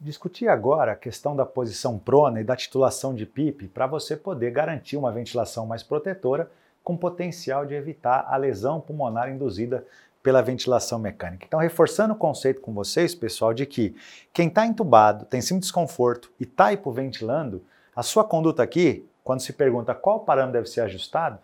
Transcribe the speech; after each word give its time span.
discutir 0.00 0.48
agora 0.48 0.92
a 0.92 0.96
questão 0.96 1.36
da 1.36 1.44
posição 1.44 1.98
prona 1.98 2.40
e 2.40 2.44
da 2.44 2.56
titulação 2.56 3.14
de 3.14 3.26
PIP 3.26 3.68
para 3.68 3.86
você 3.86 4.16
poder 4.16 4.50
garantir 4.50 4.96
uma 4.96 5.12
ventilação 5.12 5.66
mais 5.66 5.82
protetora 5.82 6.50
com 6.82 6.96
potencial 6.96 7.66
de 7.66 7.74
evitar 7.74 8.26
a 8.28 8.36
lesão 8.36 8.80
pulmonar 8.80 9.30
induzida 9.30 9.86
pela 10.22 10.42
ventilação 10.42 10.98
mecânica. 10.98 11.44
Então, 11.46 11.60
reforçando 11.60 12.14
o 12.14 12.16
conceito 12.16 12.60
com 12.60 12.72
vocês, 12.72 13.14
pessoal, 13.14 13.52
de 13.52 13.66
que 13.66 13.94
quem 14.32 14.48
está 14.48 14.66
entubado, 14.66 15.24
tem 15.24 15.40
sim 15.40 15.58
desconforto 15.58 16.30
e 16.40 16.44
está 16.44 16.72
hipoventilando, 16.72 17.62
a 17.94 18.02
sua 18.02 18.24
conduta 18.24 18.62
aqui, 18.62 19.06
quando 19.22 19.40
se 19.40 19.52
pergunta 19.52 19.94
qual 19.94 20.20
parâmetro 20.20 20.54
deve 20.54 20.68
ser 20.68 20.80
ajustado, 20.82 21.38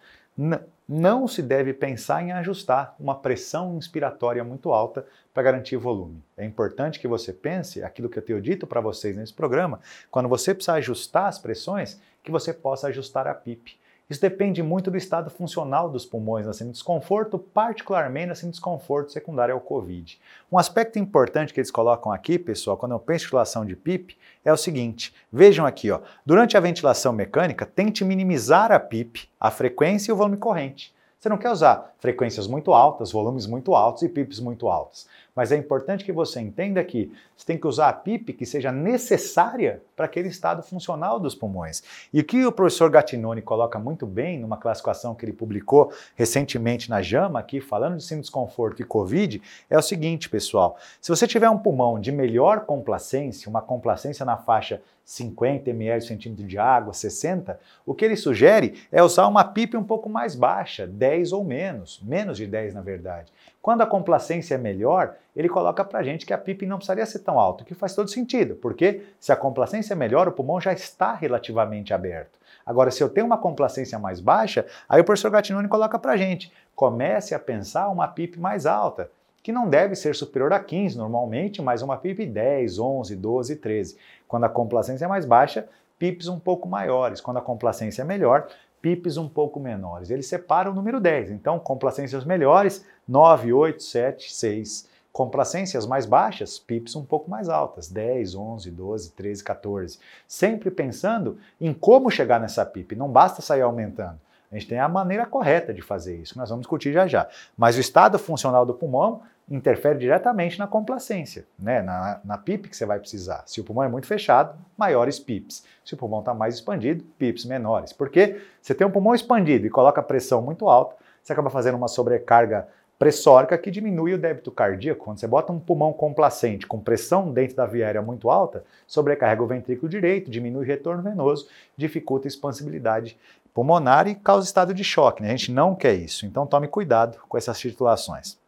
não 0.88 1.26
se 1.26 1.42
deve 1.42 1.72
pensar 1.72 2.22
em 2.22 2.30
ajustar 2.32 2.94
uma 2.98 3.14
pressão 3.14 3.76
inspiratória 3.76 4.44
muito 4.44 4.72
alta 4.72 5.04
para 5.34 5.42
garantir 5.42 5.76
volume. 5.76 6.22
É 6.36 6.44
importante 6.44 7.00
que 7.00 7.08
você 7.08 7.32
pense 7.32 7.82
aquilo 7.82 8.08
que 8.08 8.18
eu 8.18 8.22
tenho 8.22 8.40
dito 8.40 8.66
para 8.66 8.80
vocês 8.80 9.16
nesse 9.16 9.34
programa, 9.34 9.80
quando 10.10 10.28
você 10.28 10.54
precisar 10.54 10.74
ajustar 10.74 11.26
as 11.26 11.38
pressões, 11.38 12.00
que 12.22 12.30
você 12.30 12.52
possa 12.52 12.88
ajustar 12.88 13.26
a 13.26 13.34
PIP. 13.34 13.78
Isso 14.08 14.20
depende 14.20 14.62
muito 14.62 14.88
do 14.88 14.96
estado 14.96 15.28
funcional 15.30 15.90
dos 15.90 16.06
pulmões 16.06 16.46
nesse 16.46 16.64
desconforto, 16.64 17.38
particularmente 17.38 18.28
nesse 18.28 18.48
desconforto 18.48 19.10
secundário 19.10 19.52
ao 19.52 19.60
Covid. 19.60 20.20
Um 20.50 20.58
aspecto 20.58 20.96
importante 20.96 21.52
que 21.52 21.58
eles 21.58 21.72
colocam 21.72 22.12
aqui, 22.12 22.38
pessoal, 22.38 22.76
quando 22.76 22.92
eu 22.92 23.00
penso 23.00 23.24
em 23.24 23.26
ventilação 23.26 23.66
de 23.66 23.74
PIP, 23.74 24.16
é 24.44 24.52
o 24.52 24.56
seguinte: 24.56 25.12
vejam 25.32 25.66
aqui, 25.66 25.90
ó, 25.90 26.00
durante 26.24 26.56
a 26.56 26.60
ventilação 26.60 27.12
mecânica, 27.12 27.66
tente 27.66 28.04
minimizar 28.04 28.70
a 28.70 28.78
PIP, 28.78 29.28
a 29.40 29.50
frequência 29.50 30.10
e 30.10 30.14
o 30.14 30.16
volume 30.16 30.36
corrente. 30.36 30.94
Você 31.18 31.30
não 31.30 31.38
quer 31.38 31.50
usar 31.50 31.94
frequências 31.98 32.46
muito 32.46 32.74
altas, 32.74 33.10
volumes 33.10 33.46
muito 33.46 33.74
altos 33.74 34.02
e 34.02 34.08
pips 34.08 34.38
muito 34.38 34.68
altos. 34.68 35.08
Mas 35.34 35.50
é 35.50 35.56
importante 35.56 36.04
que 36.04 36.12
você 36.12 36.40
entenda 36.40 36.84
que 36.84 37.10
você 37.34 37.46
tem 37.46 37.58
que 37.58 37.66
usar 37.66 37.88
a 37.88 37.92
PIP 37.92 38.34
que 38.34 38.44
seja 38.44 38.70
necessária 38.70 39.82
para 39.94 40.04
aquele 40.04 40.28
estado 40.28 40.62
funcional 40.62 41.18
dos 41.18 41.34
pulmões. 41.34 41.82
E 42.12 42.20
o 42.20 42.24
que 42.24 42.44
o 42.44 42.52
professor 42.52 42.90
Gattinoni 42.90 43.40
coloca 43.40 43.78
muito 43.78 44.06
bem 44.06 44.38
numa 44.38 44.58
classificação 44.58 45.14
que 45.14 45.24
ele 45.24 45.32
publicou 45.32 45.90
recentemente 46.14 46.90
na 46.90 47.00
JAMA, 47.00 47.40
aqui 47.40 47.60
falando 47.62 47.96
de 47.96 48.02
síndrome 48.02 48.22
de 48.22 48.26
desconforto 48.26 48.82
e 48.82 48.84
COVID, 48.84 49.42
é 49.70 49.78
o 49.78 49.82
seguinte, 49.82 50.28
pessoal. 50.28 50.76
Se 51.00 51.08
você 51.08 51.26
tiver 51.26 51.48
um 51.48 51.58
pulmão 51.58 51.98
de 51.98 52.12
melhor 52.12 52.66
complacência, 52.66 53.48
uma 53.48 53.62
complacência 53.62 54.24
na 54.24 54.36
faixa 54.36 54.82
50 55.06 55.70
ml 55.70 56.00
centímetro 56.00 56.44
de 56.44 56.58
água, 56.58 56.92
60, 56.92 57.60
o 57.86 57.94
que 57.94 58.04
ele 58.04 58.16
sugere 58.16 58.82
é 58.90 59.00
usar 59.00 59.28
uma 59.28 59.44
PIP 59.44 59.76
um 59.76 59.84
pouco 59.84 60.08
mais 60.08 60.34
baixa, 60.34 60.84
10 60.84 61.32
ou 61.32 61.44
menos, 61.44 62.00
menos 62.02 62.36
de 62.36 62.44
10 62.44 62.74
na 62.74 62.80
verdade. 62.80 63.32
Quando 63.62 63.82
a 63.82 63.86
complacência 63.86 64.56
é 64.56 64.58
melhor, 64.58 65.14
ele 65.34 65.48
coloca 65.48 65.84
para 65.84 66.02
gente 66.02 66.26
que 66.26 66.32
a 66.32 66.38
PIP 66.38 66.66
não 66.66 66.78
precisaria 66.78 67.06
ser 67.06 67.20
tão 67.20 67.38
alta, 67.38 67.62
o 67.62 67.66
que 67.66 67.72
faz 67.72 67.94
todo 67.94 68.10
sentido, 68.10 68.56
porque 68.56 69.04
se 69.20 69.30
a 69.30 69.36
complacência 69.36 69.94
é 69.94 69.96
melhor, 69.96 70.26
o 70.26 70.32
pulmão 70.32 70.60
já 70.60 70.72
está 70.72 71.14
relativamente 71.14 71.94
aberto. 71.94 72.36
Agora, 72.66 72.90
se 72.90 73.00
eu 73.00 73.08
tenho 73.08 73.26
uma 73.26 73.38
complacência 73.38 74.00
mais 74.00 74.18
baixa, 74.18 74.66
aí 74.88 75.00
o 75.00 75.04
professor 75.04 75.30
Gattinoni 75.30 75.68
coloca 75.68 76.00
para 76.00 76.16
gente, 76.16 76.52
comece 76.74 77.32
a 77.32 77.38
pensar 77.38 77.88
uma 77.90 78.08
PIP 78.08 78.40
mais 78.40 78.66
alta 78.66 79.08
que 79.46 79.52
não 79.52 79.68
deve 79.68 79.94
ser 79.94 80.12
superior 80.16 80.52
a 80.52 80.58
15 80.58 80.98
normalmente, 80.98 81.62
mas 81.62 81.80
uma 81.80 81.96
PIP 81.96 82.26
10, 82.26 82.80
11, 82.80 83.14
12, 83.14 83.54
13. 83.54 83.96
Quando 84.26 84.42
a 84.42 84.48
complacência 84.48 85.04
é 85.04 85.08
mais 85.08 85.24
baixa, 85.24 85.68
PIPs 86.00 86.26
um 86.26 86.36
pouco 86.36 86.68
maiores. 86.68 87.20
Quando 87.20 87.36
a 87.36 87.40
complacência 87.40 88.02
é 88.02 88.04
melhor, 88.04 88.48
PIPs 88.82 89.16
um 89.16 89.28
pouco 89.28 89.60
menores. 89.60 90.10
Ele 90.10 90.24
separa 90.24 90.68
o 90.68 90.74
número 90.74 90.98
10. 90.98 91.30
Então, 91.30 91.60
complacências 91.60 92.24
melhores, 92.24 92.84
9, 93.06 93.52
8, 93.52 93.84
7, 93.84 94.34
6. 94.34 94.88
Complacências 95.12 95.86
mais 95.86 96.06
baixas, 96.06 96.58
PIPs 96.58 96.96
um 96.96 97.04
pouco 97.04 97.30
mais 97.30 97.48
altas, 97.48 97.88
10, 97.88 98.34
11, 98.34 98.68
12, 98.72 99.12
13, 99.12 99.44
14. 99.44 99.98
Sempre 100.26 100.72
pensando 100.72 101.38
em 101.60 101.72
como 101.72 102.10
chegar 102.10 102.40
nessa 102.40 102.66
PIP. 102.66 102.96
Não 102.96 103.08
basta 103.08 103.40
sair 103.40 103.62
aumentando. 103.62 104.18
A 104.50 104.54
gente 104.54 104.68
tem 104.68 104.78
a 104.78 104.88
maneira 104.88 105.26
correta 105.26 105.74
de 105.74 105.82
fazer 105.82 106.16
isso, 106.16 106.38
nós 106.38 106.48
vamos 106.48 106.62
discutir 106.62 106.92
já 106.92 107.06
já. 107.06 107.28
Mas 107.56 107.76
o 107.76 107.80
estado 107.80 108.18
funcional 108.18 108.64
do 108.64 108.74
pulmão 108.74 109.22
interfere 109.48 109.98
diretamente 109.98 110.58
na 110.58 110.66
complacência, 110.66 111.46
né? 111.58 111.80
na, 111.80 112.20
na 112.24 112.36
PIP 112.36 112.68
que 112.68 112.76
você 112.76 112.84
vai 112.84 112.98
precisar. 112.98 113.44
Se 113.46 113.60
o 113.60 113.64
pulmão 113.64 113.84
é 113.84 113.88
muito 113.88 114.06
fechado, 114.06 114.58
maiores 114.76 115.20
PIPs. 115.20 115.64
Se 115.84 115.94
o 115.94 115.96
pulmão 115.96 116.20
está 116.20 116.34
mais 116.34 116.56
expandido, 116.56 117.04
PIPs 117.16 117.44
menores. 117.44 117.92
Porque 117.92 118.40
você 118.60 118.74
tem 118.74 118.86
um 118.86 118.90
pulmão 118.90 119.14
expandido 119.14 119.66
e 119.66 119.70
coloca 119.70 120.02
pressão 120.02 120.42
muito 120.42 120.68
alta, 120.68 120.96
você 121.22 121.32
acaba 121.32 121.50
fazendo 121.50 121.76
uma 121.76 121.88
sobrecarga 121.88 122.66
pressórica 122.98 123.58
que 123.58 123.70
diminui 123.70 124.14
o 124.14 124.18
débito 124.18 124.50
cardíaco. 124.50 125.04
Quando 125.04 125.18
você 125.18 125.26
bota 125.26 125.52
um 125.52 125.60
pulmão 125.60 125.92
complacente 125.92 126.66
com 126.66 126.80
pressão 126.80 127.32
dentro 127.32 127.56
da 127.56 127.66
via 127.66 127.86
aérea 127.86 128.02
muito 128.02 128.30
alta, 128.30 128.64
sobrecarrega 128.86 129.42
o 129.42 129.46
ventrículo 129.46 129.88
direito, 129.88 130.30
diminui 130.30 130.64
o 130.64 130.66
retorno 130.66 131.02
venoso, 131.02 131.48
dificulta 131.76 132.26
a 132.26 132.30
expansibilidade 132.30 133.16
pulmonar 133.54 134.06
e 134.06 134.14
causa 134.14 134.46
estado 134.46 134.74
de 134.74 134.84
choque. 134.84 135.22
Né? 135.22 135.28
A 135.28 135.36
gente 135.36 135.52
não 135.52 135.74
quer 135.74 135.94
isso. 135.94 136.26
Então 136.26 136.46
tome 136.46 136.68
cuidado 136.68 137.18
com 137.28 137.38
essas 137.38 137.58
titulações. 137.58 138.38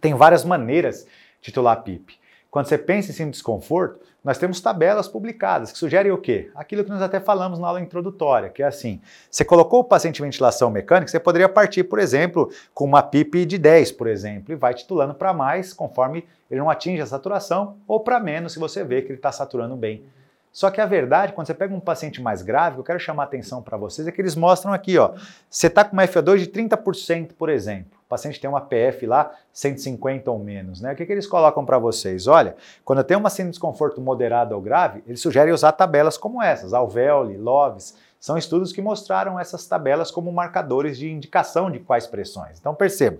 Tem 0.00 0.14
várias 0.14 0.44
maneiras 0.44 1.04
de 1.40 1.46
titular 1.46 1.82
PIP. 1.82 2.18
Quando 2.50 2.66
você 2.66 2.76
pensa 2.76 3.10
em 3.10 3.14
sim 3.14 3.30
desconforto, 3.30 4.00
nós 4.24 4.36
temos 4.36 4.60
tabelas 4.60 5.06
publicadas 5.06 5.70
que 5.70 5.78
sugerem 5.78 6.10
o 6.10 6.18
quê? 6.18 6.50
Aquilo 6.54 6.82
que 6.82 6.90
nós 6.90 7.00
até 7.00 7.20
falamos 7.20 7.58
na 7.58 7.68
aula 7.68 7.80
introdutória, 7.80 8.50
que 8.50 8.62
é 8.62 8.66
assim: 8.66 9.00
você 9.30 9.44
colocou 9.44 9.80
o 9.80 9.84
paciente 9.84 10.18
em 10.18 10.24
ventilação 10.24 10.70
mecânica, 10.70 11.10
você 11.10 11.20
poderia 11.20 11.48
partir, 11.48 11.84
por 11.84 11.98
exemplo, 11.98 12.50
com 12.74 12.84
uma 12.84 13.02
PIP 13.02 13.46
de 13.46 13.56
10, 13.56 13.92
por 13.92 14.08
exemplo, 14.08 14.52
e 14.52 14.56
vai 14.56 14.74
titulando 14.74 15.14
para 15.14 15.32
mais 15.32 15.72
conforme 15.72 16.26
ele 16.50 16.60
não 16.60 16.68
atinge 16.68 17.00
a 17.00 17.06
saturação, 17.06 17.76
ou 17.86 18.00
para 18.00 18.18
menos 18.18 18.52
se 18.52 18.58
você 18.58 18.82
vê 18.82 19.00
que 19.00 19.08
ele 19.08 19.18
está 19.18 19.30
saturando 19.30 19.76
bem. 19.76 20.04
Só 20.52 20.70
que 20.70 20.80
a 20.80 20.86
verdade, 20.86 21.32
quando 21.32 21.46
você 21.46 21.54
pega 21.54 21.74
um 21.74 21.80
paciente 21.80 22.20
mais 22.20 22.42
grave, 22.42 22.78
eu 22.78 22.84
quero 22.84 22.98
chamar 22.98 23.24
a 23.24 23.26
atenção 23.26 23.62
para 23.62 23.76
vocês, 23.76 24.06
é 24.06 24.12
que 24.12 24.20
eles 24.20 24.34
mostram 24.34 24.72
aqui, 24.72 24.98
ó, 24.98 25.12
você 25.48 25.68
está 25.68 25.84
com 25.84 25.92
uma 25.92 26.06
FO2 26.06 26.38
de 26.38 26.46
30%, 26.48 27.32
por 27.38 27.48
exemplo 27.48 28.00
paciente 28.10 28.40
tem 28.40 28.50
uma 28.50 28.60
PF 28.60 29.06
lá 29.06 29.30
150 29.52 30.28
ou 30.32 30.40
menos, 30.40 30.80
né? 30.80 30.92
O 30.92 30.96
que, 30.96 31.06
que 31.06 31.12
eles 31.12 31.28
colocam 31.28 31.64
para 31.64 31.78
vocês? 31.78 32.26
Olha, 32.26 32.56
quando 32.84 32.98
eu 32.98 33.04
tenho 33.04 33.20
uma 33.20 33.30
síndrome 33.30 33.52
de 33.52 33.54
desconforto 33.54 34.00
moderado 34.00 34.52
ou 34.56 34.60
grave, 34.60 35.04
eles 35.06 35.20
sugerem 35.20 35.54
usar 35.54 35.70
tabelas 35.72 36.18
como 36.18 36.42
essas, 36.42 36.74
Alveoli, 36.74 37.36
Loves, 37.36 37.96
são 38.18 38.36
estudos 38.36 38.72
que 38.72 38.82
mostraram 38.82 39.38
essas 39.38 39.64
tabelas 39.64 40.10
como 40.10 40.32
marcadores 40.32 40.98
de 40.98 41.08
indicação 41.08 41.70
de 41.70 41.78
quais 41.78 42.08
pressões. 42.08 42.58
Então 42.58 42.74
perceba, 42.74 43.18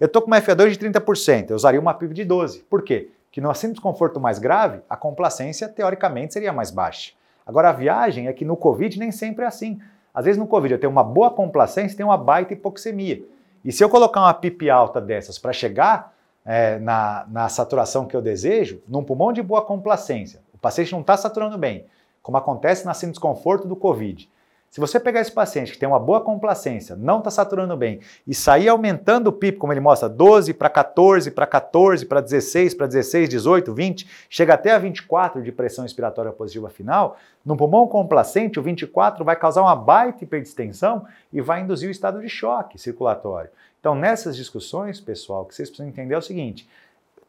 eu 0.00 0.06
estou 0.06 0.20
com 0.20 0.26
uma 0.26 0.42
FA2 0.42 0.70
de 0.70 0.90
30%, 0.90 1.50
eu 1.50 1.56
usaria 1.56 1.80
uma 1.80 1.94
PIB 1.94 2.12
de 2.12 2.24
12. 2.24 2.64
Por 2.68 2.82
quê? 2.82 3.10
Que 3.32 3.40
no 3.40 3.50
de 3.50 3.72
desconforto 3.72 4.20
mais 4.20 4.38
grave, 4.38 4.80
a 4.88 4.96
complacência 4.96 5.68
teoricamente 5.68 6.34
seria 6.34 6.52
mais 6.52 6.70
baixa. 6.70 7.12
Agora 7.46 7.70
a 7.70 7.72
viagem 7.72 8.28
é 8.28 8.32
que 8.32 8.44
no 8.44 8.56
COVID 8.56 8.98
nem 8.98 9.10
sempre 9.10 9.44
é 9.44 9.48
assim. 9.48 9.80
Às 10.14 10.26
vezes 10.26 10.38
no 10.38 10.46
COVID 10.46 10.74
eu 10.74 10.78
tenho 10.78 10.92
uma 10.92 11.02
boa 11.02 11.30
complacência 11.30 11.94
e 11.94 11.96
tenho 11.96 12.10
uma 12.10 12.18
baita 12.18 12.52
hipoxemia. 12.52 13.24
E 13.64 13.72
se 13.72 13.82
eu 13.82 13.88
colocar 13.88 14.20
uma 14.20 14.34
PIP 14.34 14.68
alta 14.68 15.00
dessas 15.00 15.38
para 15.38 15.52
chegar 15.52 16.12
é, 16.44 16.78
na, 16.78 17.24
na 17.28 17.48
saturação 17.48 18.04
que 18.04 18.14
eu 18.14 18.20
desejo, 18.20 18.82
num 18.86 19.02
pulmão 19.02 19.32
de 19.32 19.42
boa 19.42 19.62
complacência, 19.62 20.40
o 20.52 20.58
paciente 20.58 20.92
não 20.92 21.00
está 21.00 21.16
saturando 21.16 21.56
bem, 21.56 21.86
como 22.22 22.36
acontece 22.36 22.84
na 22.84 22.92
síndrome 22.92 23.12
desconforto 23.12 23.66
do 23.66 23.74
COVID, 23.74 24.30
se 24.72 24.80
você 24.80 24.98
pegar 24.98 25.20
esse 25.20 25.30
paciente 25.30 25.70
que 25.70 25.76
tem 25.76 25.86
uma 25.86 26.00
boa 26.00 26.22
complacência, 26.22 26.96
não 26.96 27.18
está 27.18 27.30
saturando 27.30 27.76
bem, 27.76 28.00
e 28.26 28.34
sair 28.34 28.70
aumentando 28.70 29.26
o 29.26 29.32
PIP, 29.32 29.58
como 29.58 29.70
ele 29.70 29.80
mostra, 29.80 30.08
12 30.08 30.54
para 30.54 30.70
14, 30.70 31.30
para 31.30 31.46
14, 31.46 32.06
para 32.06 32.22
16, 32.22 32.72
para 32.72 32.86
16, 32.86 33.28
18, 33.28 33.74
20, 33.74 34.08
chega 34.30 34.54
até 34.54 34.70
a 34.70 34.78
24 34.78 35.42
de 35.42 35.52
pressão 35.52 35.84
expiratória 35.84 36.32
positiva 36.32 36.70
final, 36.70 37.18
no 37.44 37.54
pulmão 37.54 37.86
complacente, 37.86 38.58
o 38.58 38.62
24 38.62 39.22
vai 39.22 39.36
causar 39.36 39.60
uma 39.60 39.76
baita 39.76 40.24
hiperdistensão 40.24 41.04
e 41.30 41.42
vai 41.42 41.60
induzir 41.60 41.90
o 41.90 41.92
estado 41.92 42.22
de 42.22 42.30
choque 42.30 42.78
circulatório. 42.78 43.50
Então, 43.78 43.94
nessas 43.94 44.34
discussões, 44.34 44.98
pessoal, 44.98 45.42
o 45.42 45.44
que 45.44 45.54
vocês 45.54 45.68
precisam 45.68 45.90
entender 45.90 46.14
é 46.14 46.18
o 46.18 46.22
seguinte: 46.22 46.66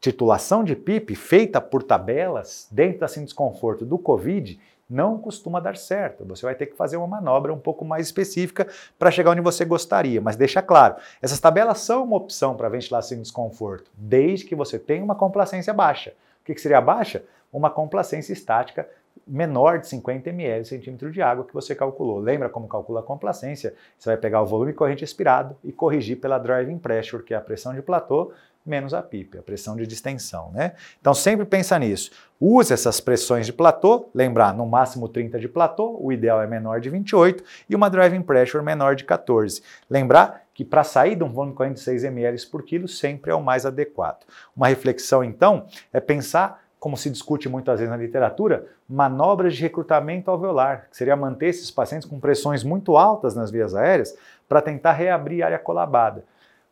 titulação 0.00 0.64
de 0.64 0.74
PIP 0.74 1.14
feita 1.14 1.60
por 1.60 1.82
tabelas 1.82 2.66
dentro 2.70 3.00
da 3.00 3.06
desconforto 3.06 3.84
do 3.84 3.98
COVID 3.98 4.58
não 4.94 5.18
costuma 5.18 5.58
dar 5.58 5.76
certo. 5.76 6.24
Você 6.24 6.46
vai 6.46 6.54
ter 6.54 6.66
que 6.66 6.76
fazer 6.76 6.96
uma 6.96 7.06
manobra 7.06 7.52
um 7.52 7.58
pouco 7.58 7.84
mais 7.84 8.06
específica 8.06 8.66
para 8.98 9.10
chegar 9.10 9.32
onde 9.32 9.40
você 9.40 9.64
gostaria. 9.64 10.20
Mas 10.20 10.36
deixa 10.36 10.62
claro, 10.62 10.96
essas 11.20 11.40
tabelas 11.40 11.80
são 11.80 12.04
uma 12.04 12.16
opção 12.16 12.54
para 12.56 12.68
ventilação 12.68 13.18
e 13.18 13.20
desconforto, 13.20 13.90
desde 13.94 14.46
que 14.46 14.54
você 14.54 14.78
tenha 14.78 15.02
uma 15.02 15.14
complacência 15.14 15.74
baixa. 15.74 16.10
O 16.40 16.44
que, 16.44 16.54
que 16.54 16.60
seria 16.60 16.80
baixa? 16.80 17.24
Uma 17.52 17.70
complacência 17.70 18.32
estática 18.32 18.88
menor 19.26 19.78
de 19.78 19.86
50 19.88 20.28
ml 20.30 20.64
centímetro 20.64 21.10
de 21.10 21.22
água 21.22 21.44
que 21.44 21.54
você 21.54 21.74
calculou. 21.74 22.18
Lembra 22.18 22.48
como 22.48 22.68
calcula 22.68 23.00
a 23.00 23.02
complacência? 23.02 23.74
Você 23.98 24.10
vai 24.10 24.16
pegar 24.16 24.42
o 24.42 24.46
volume 24.46 24.72
corrente 24.72 25.04
expirado 25.04 25.56
e 25.64 25.72
corrigir 25.72 26.20
pela 26.20 26.38
driving 26.38 26.78
pressure, 26.78 27.22
que 27.22 27.32
é 27.32 27.36
a 27.36 27.40
pressão 27.40 27.74
de 27.74 27.80
platô, 27.80 28.32
menos 28.64 28.94
a 28.94 29.02
PIP, 29.02 29.38
a 29.38 29.42
pressão 29.42 29.76
de 29.76 29.86
distensão, 29.86 30.50
né? 30.52 30.72
Então 31.00 31.12
sempre 31.12 31.44
pensa 31.44 31.78
nisso. 31.78 32.10
Use 32.40 32.72
essas 32.72 33.00
pressões 33.00 33.46
de 33.46 33.52
platô, 33.52 34.08
lembrar, 34.14 34.54
no 34.54 34.66
máximo 34.66 35.08
30 35.08 35.38
de 35.38 35.48
platô, 35.48 35.98
o 36.00 36.10
ideal 36.10 36.40
é 36.40 36.46
menor 36.46 36.80
de 36.80 36.88
28 36.88 37.44
e 37.68 37.74
uma 37.74 37.90
driving 37.90 38.22
pressure 38.22 38.64
menor 38.64 38.96
de 38.96 39.04
14. 39.04 39.62
Lembrar 39.88 40.44
que 40.54 40.64
para 40.64 40.82
sair 40.84 41.16
de 41.16 41.24
um 41.24 41.32
volume 41.32 41.74
de 41.74 41.80
6 41.80 42.04
ml 42.04 42.46
por 42.46 42.62
quilo 42.62 42.88
sempre 42.88 43.30
é 43.30 43.34
o 43.34 43.42
mais 43.42 43.66
adequado. 43.66 44.24
Uma 44.56 44.68
reflexão 44.68 45.22
então 45.22 45.66
é 45.92 46.00
pensar 46.00 46.64
como 46.84 46.98
se 46.98 47.08
discute 47.08 47.48
muitas 47.48 47.80
vezes 47.80 47.90
na 47.90 47.96
literatura, 47.96 48.66
manobras 48.86 49.54
de 49.54 49.62
recrutamento 49.62 50.30
alveolar, 50.30 50.88
que 50.90 50.96
seria 50.98 51.16
manter 51.16 51.46
esses 51.46 51.70
pacientes 51.70 52.06
com 52.06 52.20
pressões 52.20 52.62
muito 52.62 52.98
altas 52.98 53.34
nas 53.34 53.50
vias 53.50 53.74
aéreas 53.74 54.14
para 54.46 54.60
tentar 54.60 54.92
reabrir 54.92 55.42
a 55.42 55.46
área 55.46 55.58
colabada. 55.58 56.24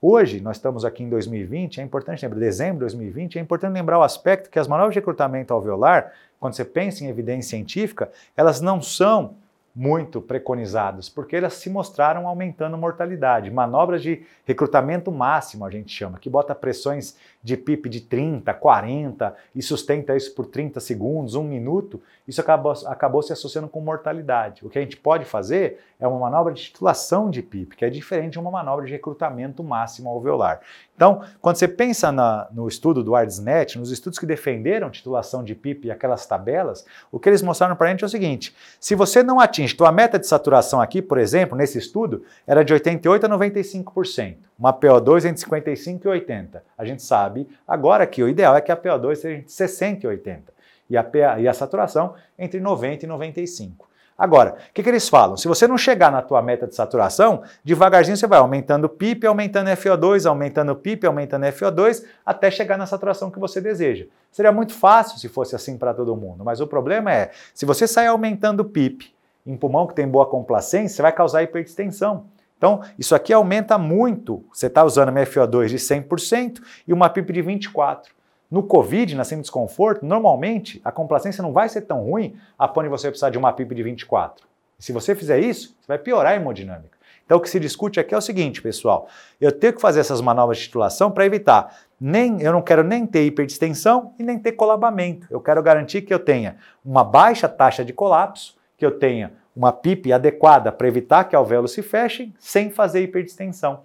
Hoje, 0.05 0.41
nós 0.41 0.57
estamos 0.57 0.85
aqui 0.85 1.05
em 1.05 1.09
2020, 1.09 1.81
é 1.81 1.85
importante 1.85 2.23
lembrar, 2.23 2.41
dezembro 2.41 2.75
de 2.75 2.93
2020, 2.93 3.39
é 3.39 3.41
importante 3.41 3.73
lembrar 3.73 4.01
o 4.01 4.03
aspecto 4.03 4.51
que 4.51 4.59
as 4.59 4.67
manobras 4.67 4.95
de 4.95 4.99
recrutamento 4.99 5.55
alveolar, 5.55 6.13
quando 6.41 6.55
você 6.55 6.65
pensa 6.65 7.05
em 7.05 7.07
evidência 7.07 7.51
científica, 7.51 8.11
elas 8.37 8.61
não 8.61 8.83
são 8.83 9.37
muito 9.75 10.21
preconizados, 10.21 11.09
porque 11.09 11.37
elas 11.37 11.55
se 11.55 11.71
mostraram 11.71 12.29
aumentando 12.29 12.77
mortalidade. 12.77 13.51
Manobras 13.51 14.03
de 14.03 14.23
recrutamento 14.45 15.11
máximo, 15.11 15.65
a 15.65 15.71
gente 15.71 15.91
chama, 15.91 16.19
que 16.19 16.29
bota 16.29 16.55
pressões 16.55 17.17
de 17.43 17.57
PIP 17.57 17.89
de 17.89 18.03
30, 18.03 18.53
40 18.53 19.35
e 19.55 19.63
sustenta 19.63 20.15
isso 20.15 20.35
por 20.35 20.47
30 20.47 20.79
segundos, 20.79 21.35
um 21.35 21.43
minuto, 21.43 22.01
isso 22.29 22.41
acabou, 22.41 22.73
acabou 22.87 23.23
se 23.23 23.33
associando 23.33 23.69
com 23.69 23.81
mortalidade. 23.81 24.65
O 24.65 24.69
que 24.69 24.79
a 24.79 24.83
gente 24.83 24.97
pode 24.97 25.25
fazer 25.25 25.81
é 25.99 26.07
uma 26.07 26.19
manobra 26.19 26.53
de 26.53 26.63
titulação 26.63 27.31
de 27.31 27.43
PIP, 27.43 27.77
que 27.77 27.85
é 27.85 27.91
diferente 27.91 28.33
de 28.33 28.39
uma 28.39 28.51
manobra 28.51 28.85
de 28.85 28.93
recrutamento 28.93 29.65
máximo 29.65 30.11
alveolar. 30.11 30.61
Então, 30.95 31.23
quando 31.41 31.57
você 31.57 31.67
pensa 31.67 32.13
na, 32.13 32.49
no 32.53 32.69
estudo 32.69 33.03
do 33.03 33.15
ARDSNET, 33.15 33.79
nos 33.79 33.91
estudos 33.91 34.19
que 34.19 34.27
defenderam 34.27 34.91
titulação 34.91 35.43
de 35.43 35.55
PIP 35.55 35.87
e 35.87 35.91
aquelas 35.91 36.27
tabelas, 36.27 36.85
o 37.11 37.19
que 37.19 37.29
eles 37.29 37.43
mostraram 37.43 37.75
para 37.75 37.89
a 37.89 37.91
gente 37.91 38.05
é 38.05 38.07
o 38.07 38.11
seguinte: 38.11 38.55
se 38.79 38.95
você 38.95 39.23
não 39.23 39.41
atinge, 39.41 39.75
tua 39.75 39.91
meta 39.91 40.19
de 40.19 40.27
saturação 40.27 40.81
aqui, 40.81 41.01
por 41.01 41.19
exemplo, 41.19 41.57
nesse 41.57 41.79
estudo, 41.79 42.25
era 42.47 42.65
de 42.65 42.73
88 42.73 43.27
a 43.27 43.29
95%, 43.29 44.37
uma 44.59 44.73
PO2 44.73 45.25
entre 45.25 45.41
55 45.41 46.07
e 46.07 46.09
80. 46.09 46.63
A 46.77 46.85
gente 46.85 47.03
sabe 47.03 47.49
agora 47.67 48.07
que 48.07 48.23
o 48.23 48.29
ideal 48.29 48.55
é 48.55 48.61
que 48.61 48.71
a 48.71 48.77
PO2 48.77 49.17
seja 49.17 49.39
entre 49.39 49.51
60 49.51 50.07
e 50.07 50.09
80 50.09 50.53
e 50.91 50.97
a, 50.97 51.03
PA, 51.03 51.41
e 51.41 51.49
a 51.49 51.55
saturação 51.55 52.15
entre 52.39 52.61
90 52.61 53.07
e 53.07 53.09
95. 53.09 53.92
Agora, 54.17 54.57
o 54.71 54.73
que, 54.73 54.83
que, 54.83 54.89
eles 54.89 55.09
falam? 55.09 55.37
Se 55.37 55.49
você 55.49 55.67
não 55.67 55.77
chegar 55.77 56.13
na 56.13 56.23
tua 56.23 56.41
meta 56.43 56.67
de 56.67 56.75
saturação, 56.75 57.43
devagarzinho 57.65 58.17
você 58.17 58.27
vai 58.27 58.39
aumentando 58.39 58.85
o 58.85 58.89
PIP, 58.89 59.27
aumentando 59.27 59.71
FO2, 59.71 60.29
aumentando 60.29 60.73
o 60.73 60.77
PIP, 60.77 61.07
aumentando 61.07 61.47
FO2, 61.47 62.05
até 62.25 62.51
chegar 62.51 62.77
na 62.77 62.87
saturação 62.87 63.31
que 63.31 63.39
você 63.39 63.61
deseja. 63.61 64.07
Seria 64.31 64.53
muito 64.53 64.75
fácil 64.75 65.19
se 65.19 65.29
fosse 65.29 65.57
assim 65.57 65.77
para 65.77 65.93
todo 65.93 66.15
mundo, 66.17 66.45
mas 66.45 66.61
o 66.61 66.67
problema 66.67 67.13
é, 67.13 67.31
se 67.55 67.67
você 67.67 67.87
sair 67.87 68.07
aumentando 68.07 68.61
o 68.61 68.65
PIP 68.65 69.13
em 69.47 69.57
pulmão 69.57 69.87
que 69.87 69.95
tem 69.95 70.07
boa 70.07 70.27
complacência, 70.27 70.97
você 70.97 71.03
vai 71.03 71.13
causar 71.13 71.43
hiperdistensão. 71.43 72.27
Então, 72.57 72.81
isso 72.97 73.13
aqui 73.13 73.33
aumenta 73.33 73.77
muito. 73.77 74.45
Você 74.53 74.69
está 74.69 74.85
usando 74.85 75.09
uma 75.09 75.21
FO2 75.23 75.67
de 75.67 75.79
100% 75.79 76.63
e 76.87 76.93
uma 76.93 77.11
PIP 77.11 77.33
de 77.33 77.43
24%. 77.43 78.03
No 78.53 78.63
Covid, 78.63 79.15
nascendo 79.15 79.41
desconforto, 79.41 80.05
normalmente 80.05 80.79
a 80.85 80.93
complacência 80.93 81.41
não 81.41 81.55
vai 81.55 81.71
ser 81.71 81.81
tão 81.81 82.03
ruim 82.03 82.37
a 82.59 82.69
ponto 82.69 82.85
de 82.85 82.91
você 82.91 83.09
precisar 83.09 83.31
de 83.31 83.39
uma 83.39 83.51
PIP 83.51 83.75
de 83.75 83.83
24. 83.83 84.47
Se 84.79 84.93
você 84.93 85.15
fizer 85.15 85.41
isso, 85.41 85.75
você 85.81 85.89
vai 85.89 85.97
piorar 85.97 86.35
a 86.35 86.37
hemodinâmica. 86.37 86.99
Então 87.25 87.39
o 87.39 87.41
que 87.41 87.49
se 87.49 87.59
discute 87.59 87.99
aqui 87.99 88.15
é 88.15 88.19
o 88.19 88.21
seguinte, 88.21 88.61
pessoal, 88.61 89.09
eu 89.41 89.51
tenho 89.51 89.73
que 89.73 89.81
fazer 89.81 90.01
essas 90.01 90.21
manobras 90.21 90.59
de 90.59 90.65
titulação 90.65 91.11
para 91.11 91.25
evitar 91.25 91.75
nem 91.99 92.43
eu 92.43 92.53
não 92.53 92.61
quero 92.61 92.85
nem 92.85 93.07
ter 93.07 93.25
hiperdistensão 93.25 94.13
e 94.19 94.23
nem 94.23 94.39
ter 94.39 94.53
colabamento. 94.53 95.27
Eu 95.31 95.41
quero 95.41 95.63
garantir 95.63 96.03
que 96.03 96.13
eu 96.13 96.19
tenha 96.19 96.57
uma 96.85 97.03
baixa 97.03 97.49
taxa 97.49 97.83
de 97.83 97.95
colapso, 97.95 98.59
que 98.77 98.85
eu 98.85 98.99
tenha 98.99 99.33
uma 99.57 99.73
PIP 99.73 100.13
adequada 100.13 100.71
para 100.71 100.87
evitar 100.87 101.25
que 101.25 101.35
alvéolos 101.35 101.73
se 101.73 101.81
fechem 101.81 102.35
sem 102.39 102.69
fazer 102.69 103.01
hiperdistensão. 103.01 103.85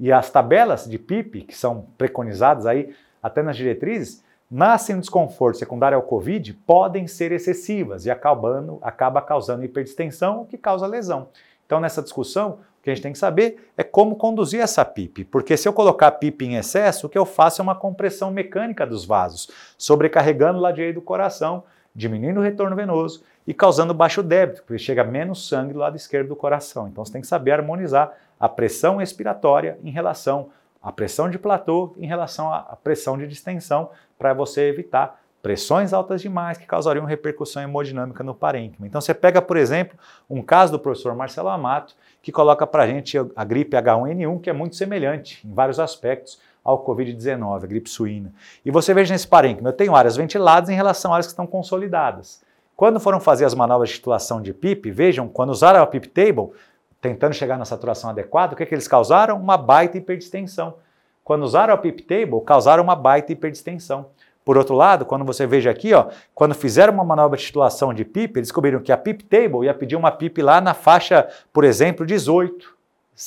E 0.00 0.10
as 0.10 0.28
tabelas 0.28 0.88
de 0.88 0.98
PIP, 0.98 1.42
que 1.42 1.56
são 1.56 1.86
preconizadas 1.96 2.66
aí 2.66 2.92
até 3.22 3.42
nas 3.42 3.56
diretrizes, 3.56 4.22
nascem 4.50 4.96
um 4.96 5.00
desconforto 5.00 5.58
secundário 5.58 5.96
ao 5.96 6.02
Covid 6.02 6.54
podem 6.66 7.06
ser 7.06 7.32
excessivas 7.32 8.06
e 8.06 8.10
acabando, 8.10 8.78
acaba 8.80 9.20
causando 9.20 9.64
hiperdistensão, 9.64 10.44
que 10.46 10.56
causa 10.56 10.86
lesão. 10.86 11.28
Então, 11.66 11.80
nessa 11.80 12.02
discussão, 12.02 12.60
o 12.80 12.82
que 12.82 12.90
a 12.90 12.94
gente 12.94 13.02
tem 13.02 13.12
que 13.12 13.18
saber 13.18 13.70
é 13.76 13.82
como 13.82 14.16
conduzir 14.16 14.60
essa 14.60 14.84
PIP, 14.84 15.24
porque 15.24 15.56
se 15.56 15.68
eu 15.68 15.72
colocar 15.72 16.12
PIP 16.12 16.46
em 16.46 16.56
excesso, 16.56 17.06
o 17.06 17.10
que 17.10 17.18
eu 17.18 17.26
faço 17.26 17.60
é 17.60 17.62
uma 17.62 17.74
compressão 17.74 18.30
mecânica 18.30 18.86
dos 18.86 19.04
vasos, 19.04 19.50
sobrecarregando 19.76 20.58
o 20.58 20.62
lado 20.62 20.76
direito 20.76 20.94
do 20.94 21.02
coração, 21.02 21.64
diminuindo 21.94 22.40
o 22.40 22.42
retorno 22.42 22.74
venoso 22.74 23.22
e 23.46 23.52
causando 23.52 23.92
baixo 23.92 24.22
débito, 24.22 24.62
porque 24.62 24.78
chega 24.78 25.04
menos 25.04 25.46
sangue 25.46 25.74
do 25.74 25.78
lado 25.78 25.96
esquerdo 25.96 26.28
do 26.28 26.36
coração. 26.36 26.88
Então, 26.88 27.04
você 27.04 27.12
tem 27.12 27.20
que 27.20 27.26
saber 27.26 27.52
harmonizar 27.52 28.12
a 28.40 28.48
pressão 28.48 29.02
expiratória 29.02 29.78
em 29.82 29.90
relação 29.90 30.48
a 30.82 30.92
pressão 30.92 31.28
de 31.28 31.38
platô 31.38 31.94
em 31.98 32.06
relação 32.06 32.52
à 32.52 32.76
pressão 32.82 33.18
de 33.18 33.26
distensão 33.26 33.90
para 34.18 34.32
você 34.32 34.62
evitar 34.62 35.20
pressões 35.42 35.92
altas 35.92 36.20
demais 36.20 36.58
que 36.58 36.66
causariam 36.66 37.04
repercussão 37.04 37.62
hemodinâmica 37.62 38.24
no 38.24 38.34
parênquima. 38.34 38.86
Então 38.86 39.00
você 39.00 39.14
pega, 39.14 39.40
por 39.40 39.56
exemplo, 39.56 39.98
um 40.28 40.42
caso 40.42 40.72
do 40.72 40.78
professor 40.78 41.14
Marcelo 41.14 41.48
Amato, 41.48 41.94
que 42.22 42.32
coloca 42.32 42.66
para 42.66 42.82
a 42.82 42.86
gente 42.86 43.16
a 43.34 43.44
gripe 43.44 43.76
H1N1, 43.76 44.40
que 44.40 44.50
é 44.50 44.52
muito 44.52 44.76
semelhante 44.76 45.46
em 45.46 45.52
vários 45.52 45.78
aspectos 45.78 46.40
ao 46.64 46.84
Covid-19, 46.84 47.64
a 47.64 47.66
gripe 47.66 47.88
suína. 47.88 48.32
E 48.64 48.70
você 48.70 48.92
veja 48.92 49.14
nesse 49.14 49.26
parênquima, 49.26 49.70
eu 49.70 49.72
tenho 49.72 49.94
áreas 49.94 50.16
ventiladas 50.16 50.68
em 50.68 50.74
relação 50.74 51.12
a 51.12 51.14
áreas 51.14 51.26
que 51.26 51.32
estão 51.32 51.46
consolidadas. 51.46 52.42
Quando 52.76 53.00
foram 53.00 53.18
fazer 53.18 53.44
as 53.44 53.54
manobras 53.54 53.88
de 53.88 53.96
titulação 53.96 54.40
de 54.40 54.52
PIP, 54.52 54.90
vejam, 54.90 55.28
quando 55.28 55.50
usaram 55.50 55.82
a 55.82 55.86
PIP 55.86 56.08
Table, 56.08 56.50
tentando 57.00 57.34
chegar 57.34 57.58
na 57.58 57.64
saturação 57.64 58.10
adequada, 58.10 58.54
o 58.54 58.56
que, 58.56 58.62
é 58.62 58.66
que 58.66 58.74
eles 58.74 58.88
causaram? 58.88 59.36
Uma 59.36 59.56
baita 59.56 59.98
hiperdistensão. 59.98 60.74
Quando 61.22 61.42
usaram 61.42 61.74
a 61.74 61.76
PIP 61.76 62.02
table, 62.02 62.40
causaram 62.44 62.82
uma 62.82 62.96
baita 62.96 63.32
hiperdistensão. 63.32 64.06
Por 64.44 64.56
outro 64.56 64.74
lado, 64.74 65.04
quando 65.04 65.26
você 65.26 65.46
veja 65.46 65.70
aqui, 65.70 65.92
ó, 65.92 66.06
quando 66.34 66.54
fizeram 66.54 66.94
uma 66.94 67.04
manobra 67.04 67.36
de 67.36 67.44
titulação 67.44 67.92
de 67.92 68.02
PIP, 68.02 68.38
eles 68.38 68.48
descobriram 68.48 68.80
que 68.80 68.90
a 68.90 68.96
PIP 68.96 69.24
table 69.24 69.66
ia 69.66 69.74
pedir 69.74 69.94
uma 69.94 70.10
PIP 70.10 70.40
lá 70.40 70.58
na 70.58 70.72
faixa, 70.72 71.28
por 71.52 71.64
exemplo, 71.64 72.06
18, 72.06 72.74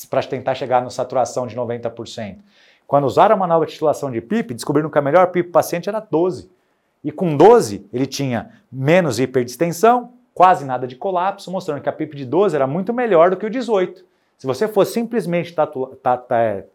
para 0.09 0.23
tentar 0.23 0.55
chegar 0.55 0.81
na 0.81 0.89
saturação 0.89 1.45
de 1.45 1.55
90%. 1.55 2.37
Quando 2.87 3.05
usaram 3.05 3.35
a 3.35 3.37
manobra 3.37 3.67
de 3.67 3.73
titulação 3.73 4.09
de 4.11 4.19
PIP, 4.19 4.55
descobriram 4.55 4.89
que 4.89 4.97
a 4.97 5.01
melhor 5.01 5.27
PIP 5.27 5.51
paciente 5.51 5.87
era 5.87 5.99
12. 5.99 6.49
E 7.03 7.11
com 7.11 7.37
12, 7.37 7.85
ele 7.93 8.07
tinha 8.07 8.51
menos 8.71 9.19
hiperdistensão, 9.19 10.13
quase 10.33 10.65
nada 10.65 10.87
de 10.87 10.95
colapso, 10.95 11.51
mostrando 11.51 11.81
que 11.81 11.89
a 11.89 11.93
PIP 11.93 12.15
de 12.15 12.25
12 12.25 12.55
era 12.55 12.67
muito 12.67 12.93
melhor 12.93 13.29
do 13.29 13.37
que 13.37 13.45
o 13.45 13.49
18. 13.49 14.05
Se 14.37 14.47
você 14.47 14.67
fosse 14.67 14.93
simplesmente 14.93 15.53
é, 16.31 16.65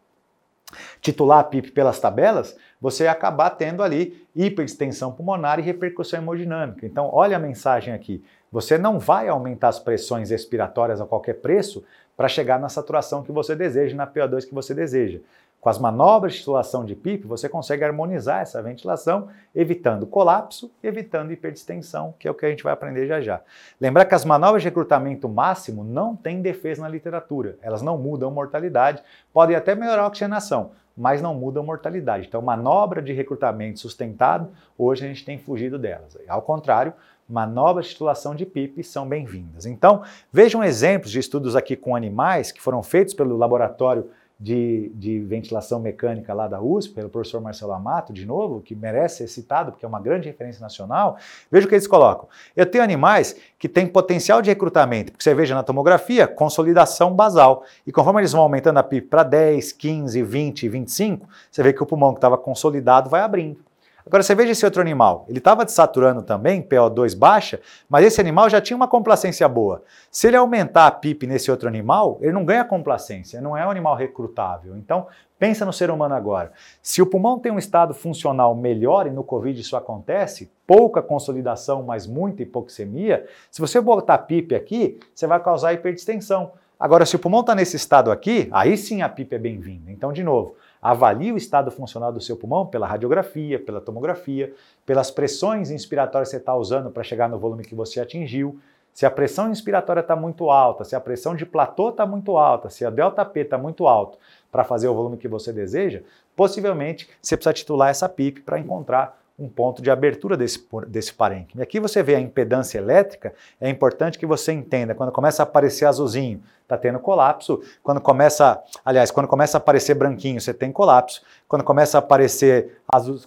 titular 1.00 1.40
a 1.40 1.44
PIP 1.44 1.72
pelas 1.72 1.98
tabelas, 1.98 2.56
você 2.80 3.04
ia 3.04 3.10
acabar 3.10 3.50
tendo 3.50 3.82
ali 3.82 4.26
hiperextensão 4.34 5.12
pulmonar 5.12 5.58
e 5.58 5.62
repercussão 5.62 6.20
hemodinâmica. 6.20 6.86
Então, 6.86 7.10
olha 7.12 7.36
a 7.36 7.40
mensagem 7.40 7.92
aqui. 7.92 8.22
Você 8.52 8.78
não 8.78 8.98
vai 8.98 9.28
aumentar 9.28 9.68
as 9.68 9.78
pressões 9.78 10.30
expiratórias 10.30 11.00
a 11.00 11.06
qualquer 11.06 11.34
preço 11.34 11.84
para 12.16 12.28
chegar 12.28 12.58
na 12.58 12.68
saturação 12.68 13.22
que 13.22 13.32
você 13.32 13.54
deseja, 13.54 13.96
na 13.96 14.06
PO2 14.06 14.46
que 14.46 14.54
você 14.54 14.74
deseja. 14.74 15.18
Com 15.60 15.68
as 15.68 15.78
manobras 15.78 16.32
de 16.32 16.38
titulação 16.38 16.84
de 16.84 16.94
PIP, 16.94 17.26
você 17.26 17.48
consegue 17.48 17.82
harmonizar 17.82 18.40
essa 18.40 18.62
ventilação, 18.62 19.28
evitando 19.54 20.06
colapso 20.06 20.70
evitando 20.82 21.32
hiperdistensão, 21.32 22.14
que 22.18 22.28
é 22.28 22.30
o 22.30 22.34
que 22.34 22.46
a 22.46 22.50
gente 22.50 22.62
vai 22.62 22.72
aprender 22.72 23.06
já 23.06 23.20
já. 23.20 23.40
Lembrar 23.80 24.04
que 24.04 24.14
as 24.14 24.24
manobras 24.24 24.62
de 24.62 24.68
recrutamento 24.68 25.28
máximo 25.28 25.82
não 25.82 26.14
têm 26.14 26.40
defesa 26.40 26.82
na 26.82 26.88
literatura, 26.88 27.58
elas 27.60 27.82
não 27.82 27.98
mudam 27.98 28.30
mortalidade, 28.30 29.02
podem 29.32 29.56
até 29.56 29.74
melhorar 29.74 30.02
a 30.02 30.06
oxigenação, 30.06 30.70
mas 30.96 31.20
não 31.20 31.34
mudam 31.34 31.64
mortalidade. 31.64 32.26
Então, 32.28 32.40
manobra 32.40 33.02
de 33.02 33.12
recrutamento 33.12 33.80
sustentado, 33.80 34.48
hoje 34.78 35.04
a 35.04 35.08
gente 35.08 35.24
tem 35.24 35.36
fugido 35.36 35.78
delas. 35.78 36.16
Ao 36.28 36.42
contrário, 36.42 36.92
manobras 37.28 37.86
de 37.86 37.92
titulação 37.92 38.34
de 38.34 38.46
PIP 38.46 38.84
são 38.84 39.06
bem-vindas. 39.08 39.66
Então, 39.66 40.02
vejam 40.32 40.62
exemplos 40.62 41.10
de 41.10 41.18
estudos 41.18 41.56
aqui 41.56 41.76
com 41.76 41.96
animais 41.96 42.52
que 42.52 42.62
foram 42.62 42.82
feitos 42.82 43.14
pelo 43.14 43.36
laboratório 43.36 44.08
de, 44.38 44.90
de, 44.94 45.18
ventilação 45.20 45.80
mecânica 45.80 46.34
lá 46.34 46.46
da 46.46 46.60
USP, 46.60 46.94
pelo 46.94 47.08
professor 47.08 47.40
Marcelo 47.40 47.72
Amato, 47.72 48.12
de 48.12 48.26
novo, 48.26 48.60
que 48.60 48.74
merece 48.74 49.18
ser 49.18 49.28
citado 49.28 49.72
porque 49.72 49.84
é 49.84 49.88
uma 49.88 50.00
grande 50.00 50.28
referência 50.28 50.60
nacional, 50.60 51.16
veja 51.50 51.66
o 51.66 51.68
que 51.68 51.74
eles 51.74 51.86
colocam. 51.86 52.28
Eu 52.54 52.66
tenho 52.66 52.84
animais 52.84 53.36
que 53.58 53.68
têm 53.68 53.86
potencial 53.86 54.42
de 54.42 54.50
recrutamento, 54.50 55.12
porque 55.12 55.24
você 55.24 55.34
veja 55.34 55.54
na 55.54 55.62
tomografia, 55.62 56.26
consolidação 56.26 57.14
basal. 57.14 57.64
E 57.86 57.92
conforme 57.92 58.20
eles 58.20 58.32
vão 58.32 58.42
aumentando 58.42 58.78
a 58.78 58.82
PIP 58.82 59.08
para 59.08 59.22
10, 59.22 59.72
15, 59.72 60.22
20, 60.22 60.68
25, 60.68 61.28
você 61.50 61.62
vê 61.62 61.72
que 61.72 61.82
o 61.82 61.86
pulmão 61.86 62.12
que 62.12 62.18
estava 62.18 62.36
consolidado 62.36 63.08
vai 63.08 63.22
abrindo. 63.22 63.65
Agora 64.06 64.22
você 64.22 64.36
veja 64.36 64.52
esse 64.52 64.64
outro 64.64 64.80
animal, 64.80 65.24
ele 65.28 65.38
estava 65.38 65.64
desaturando 65.64 66.22
também, 66.22 66.62
PO2 66.62 67.18
baixa, 67.18 67.60
mas 67.88 68.06
esse 68.06 68.20
animal 68.20 68.48
já 68.48 68.60
tinha 68.60 68.76
uma 68.76 68.86
complacência 68.86 69.48
boa. 69.48 69.82
Se 70.12 70.28
ele 70.28 70.36
aumentar 70.36 70.86
a 70.86 70.92
PIP 70.92 71.26
nesse 71.26 71.50
outro 71.50 71.66
animal, 71.66 72.16
ele 72.20 72.30
não 72.30 72.44
ganha 72.44 72.64
complacência, 72.64 73.40
não 73.40 73.56
é 73.56 73.66
um 73.66 73.70
animal 73.70 73.96
recrutável. 73.96 74.76
Então, 74.76 75.08
pensa 75.40 75.66
no 75.66 75.72
ser 75.72 75.90
humano 75.90 76.14
agora. 76.14 76.52
Se 76.80 77.02
o 77.02 77.06
pulmão 77.06 77.40
tem 77.40 77.50
um 77.50 77.58
estado 77.58 77.92
funcional 77.94 78.54
melhor, 78.54 79.08
e 79.08 79.10
no 79.10 79.24
COVID 79.24 79.60
isso 79.60 79.76
acontece, 79.76 80.52
pouca 80.64 81.02
consolidação, 81.02 81.82
mas 81.82 82.06
muita 82.06 82.44
hipoxemia, 82.44 83.26
se 83.50 83.60
você 83.60 83.80
botar 83.80 84.18
PIP 84.18 84.54
aqui, 84.54 85.00
você 85.12 85.26
vai 85.26 85.40
causar 85.42 85.72
hiperdistensão. 85.72 86.52
Agora, 86.78 87.04
se 87.04 87.16
o 87.16 87.18
pulmão 87.18 87.40
está 87.40 87.56
nesse 87.56 87.74
estado 87.74 88.12
aqui, 88.12 88.48
aí 88.52 88.76
sim 88.76 89.02
a 89.02 89.08
PIP 89.08 89.34
é 89.34 89.38
bem-vinda. 89.38 89.90
Então, 89.90 90.12
de 90.12 90.22
novo, 90.22 90.54
avalie 90.80 91.32
o 91.32 91.36
estado 91.36 91.70
funcional 91.70 92.12
do 92.12 92.20
seu 92.20 92.36
pulmão 92.36 92.66
pela 92.66 92.86
radiografia, 92.86 93.58
pela 93.58 93.80
tomografia, 93.80 94.52
pelas 94.84 95.10
pressões 95.10 95.70
inspiratórias 95.70 96.28
que 96.28 96.32
você 96.32 96.36
está 96.38 96.54
usando 96.54 96.90
para 96.90 97.02
chegar 97.02 97.28
no 97.28 97.38
volume 97.38 97.64
que 97.64 97.74
você 97.74 98.00
atingiu. 98.00 98.58
Se 98.92 99.04
a 99.04 99.10
pressão 99.10 99.50
inspiratória 99.50 100.00
está 100.00 100.16
muito 100.16 100.48
alta, 100.48 100.82
se 100.84 100.96
a 100.96 101.00
pressão 101.00 101.34
de 101.34 101.44
platô 101.44 101.90
está 101.90 102.06
muito 102.06 102.38
alta, 102.38 102.70
se 102.70 102.84
a 102.84 102.90
delta 102.90 103.24
P 103.24 103.40
está 103.40 103.58
muito 103.58 103.86
alto 103.86 104.18
para 104.50 104.64
fazer 104.64 104.88
o 104.88 104.94
volume 104.94 105.18
que 105.18 105.28
você 105.28 105.52
deseja, 105.52 106.02
possivelmente 106.34 107.08
você 107.20 107.36
precisa 107.36 107.52
titular 107.52 107.90
essa 107.90 108.08
PIP 108.08 108.40
para 108.40 108.58
encontrar 108.58 109.20
um 109.38 109.48
ponto 109.48 109.82
de 109.82 109.90
abertura 109.90 110.36
desse, 110.36 110.66
desse 110.88 111.12
parênquima. 111.12 111.60
E 111.60 111.62
aqui 111.62 111.78
você 111.78 112.02
vê 112.02 112.14
a 112.14 112.20
impedância 112.20 112.78
elétrica, 112.78 113.34
é 113.60 113.68
importante 113.68 114.18
que 114.18 114.24
você 114.24 114.52
entenda, 114.52 114.94
quando 114.94 115.12
começa 115.12 115.42
a 115.42 115.44
aparecer 115.44 115.84
azulzinho, 115.84 116.42
está 116.62 116.76
tendo 116.76 116.98
colapso, 116.98 117.62
quando 117.82 118.00
começa, 118.00 118.62
aliás, 118.84 119.10
quando 119.10 119.28
começa 119.28 119.56
a 119.56 119.60
aparecer 119.60 119.94
branquinho, 119.94 120.40
você 120.40 120.54
tem 120.54 120.72
colapso, 120.72 121.22
quando 121.46 121.62
começa 121.62 121.98
a 121.98 122.00
aparecer 122.00 122.80
azul, 122.88 123.20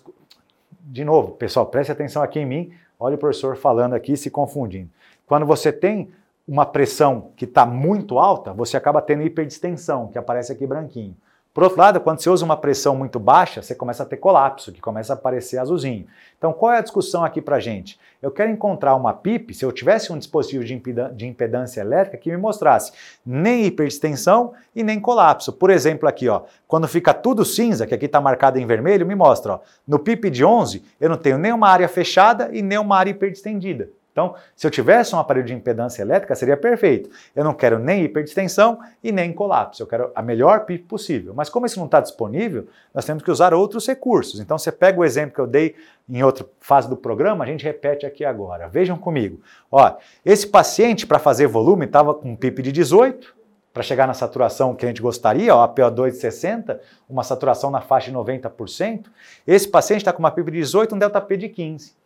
de 0.82 1.06
novo, 1.06 1.34
pessoal, 1.34 1.68
preste 1.68 1.92
atenção 1.92 2.24
aqui 2.24 2.40
em 2.40 2.46
mim, 2.46 2.74
olha 3.00 3.16
o 3.16 3.20
professor 3.20 3.56
falando 3.56 3.94
aqui 3.94 4.18
se 4.18 4.32
confundindo. 4.32 4.90
Quando 5.28 5.46
você 5.46 5.72
tem 5.72 6.12
uma 6.48 6.66
pressão 6.66 7.30
que 7.38 7.46
está 7.46 7.64
muito 7.64 8.18
alta, 8.18 8.52
você 8.52 8.76
acaba 8.76 9.00
tendo 9.00 9.22
hiperdistensão, 9.22 10.08
que 10.08 10.18
aparece 10.18 10.52
aqui 10.52 10.66
branquinho. 10.66 11.16
Por 11.52 11.64
outro 11.64 11.80
lado, 11.80 12.00
quando 12.00 12.20
você 12.20 12.30
usa 12.30 12.46
uma 12.46 12.56
pressão 12.56 12.96
muito 12.96 13.20
baixa, 13.20 13.62
você 13.62 13.74
começa 13.74 14.04
a 14.04 14.06
ter 14.06 14.18
colapso, 14.18 14.72
que 14.72 14.80
começa 14.80 15.14
a 15.14 15.16
aparecer 15.16 15.58
azulzinho. 15.58 16.06
Então, 16.38 16.54
qual 16.54 16.72
é 16.72 16.78
a 16.78 16.82
discussão 16.82 17.26
aqui 17.26 17.42
para 17.42 17.60
gente? 17.60 18.00
Eu 18.22 18.30
quero 18.30 18.52
encontrar 18.52 18.96
uma 18.96 19.14
PIP, 19.14 19.56
se 19.56 19.66
eu 19.66 19.72
tivesse 19.72 20.14
um 20.14 20.18
dispositivo 20.20 20.64
de, 20.64 20.80
de 21.16 21.26
impedância 21.26 21.82
elétrica 21.82 22.18
que 22.18 22.30
me 22.30 22.38
mostrasse 22.38 22.92
nem 23.26 23.66
hiperdistensão 23.66 24.54
e 24.76 24.84
nem 24.84 25.00
colapso. 25.00 25.52
Por 25.52 25.72
exemplo, 25.72 26.08
aqui, 26.08 26.30
ó, 26.30 26.44
quando 26.68 26.88
fica 26.88 27.16
tudo 27.16 27.44
cinza, 27.44 27.88
que 27.88 27.96
aqui 27.96 28.06
está 28.06 28.22
marcado 28.22 28.60
em 28.60 28.66
vermelho, 28.68 29.06
me 29.06 29.16
mostra, 29.16 29.54
ó, 29.54 29.60
no 29.88 29.98
PIP 29.98 30.30
de 30.30 30.46
11, 30.46 30.84
eu 31.02 31.10
não 31.10 31.18
tenho 31.18 31.40
nem 31.40 31.52
uma 31.52 31.68
área 31.68 31.90
fechada 31.90 32.52
e 32.54 32.62
nem 32.62 32.78
uma 32.78 32.96
área 32.96 33.10
hiperdistendida. 33.10 33.90
Então, 34.20 34.36
se 34.54 34.68
eu 34.68 34.72
tivesse 34.72 35.16
um 35.16 35.20
aparelho 35.20 35.46
de 35.46 35.54
impedância 35.54 36.02
elétrica, 36.02 36.36
seria 36.36 36.58
perfeito. 36.58 37.10
Eu 37.34 37.42
não 37.42 37.54
quero 37.54 37.80
nem 37.80 38.04
hiperdistensão 38.04 38.80
e 39.02 39.14
nem 39.14 39.32
colapso. 39.32 39.82
Eu 39.82 39.88
quero 39.88 40.12
a 40.14 40.22
melhor 40.22 40.66
PIP 40.66 40.84
possível. 40.84 41.34
Mas 41.34 41.50
como 41.50 41.66
isso 41.66 41.80
não 41.80 41.86
está 41.86 42.02
disponível, 42.02 42.68
nós 42.94 43.06
temos 43.06 43.24
que 43.24 43.32
usar 43.32 43.54
outros 43.54 43.88
recursos. 43.88 44.42
Então, 44.42 44.58
você 44.58 44.74
pega 44.74 45.00
o 45.00 45.06
exemplo 45.06 45.34
que 45.36 45.40
eu 45.40 45.48
dei 45.48 45.74
em 46.10 46.22
outra 46.22 46.46
fase 46.60 46.90
do 46.90 46.98
programa, 46.98 47.46
a 47.46 47.48
gente 47.48 47.64
repete 47.64 48.06
aqui 48.06 48.26
agora. 48.26 48.68
Vejam 48.68 48.98
comigo. 48.98 49.40
Ó, 49.72 49.96
esse 50.26 50.46
paciente, 50.46 51.08
para 51.08 51.20
fazer 51.20 51.48
volume, 51.48 51.86
estava 51.86 52.14
com 52.14 52.32
um 52.32 52.36
PIP 52.36 52.62
de 52.62 52.72
18, 52.74 53.36
para 53.72 53.84
chegar 53.84 54.08
na 54.08 54.14
saturação 54.14 54.76
que 54.76 54.84
a 54.84 54.90
gente 54.90 55.02
gostaria, 55.02 55.56
ó, 55.56 55.64
a 55.64 55.70
PO2 55.70 56.12
de 56.12 56.18
60, 56.18 56.82
uma 57.08 57.24
saturação 57.24 57.72
na 57.72 57.80
faixa 57.80 58.10
de 58.12 58.18
90%. 58.18 59.06
Esse 59.48 59.68
paciente 59.68 60.02
está 60.02 60.12
com 60.12 60.20
uma 60.20 60.32
PIP 60.32 60.52
de 60.52 60.58
18, 60.58 60.96
um 60.96 61.00
delta 61.00 61.22
P 61.22 61.38
de 61.38 61.48
15. 61.48 61.99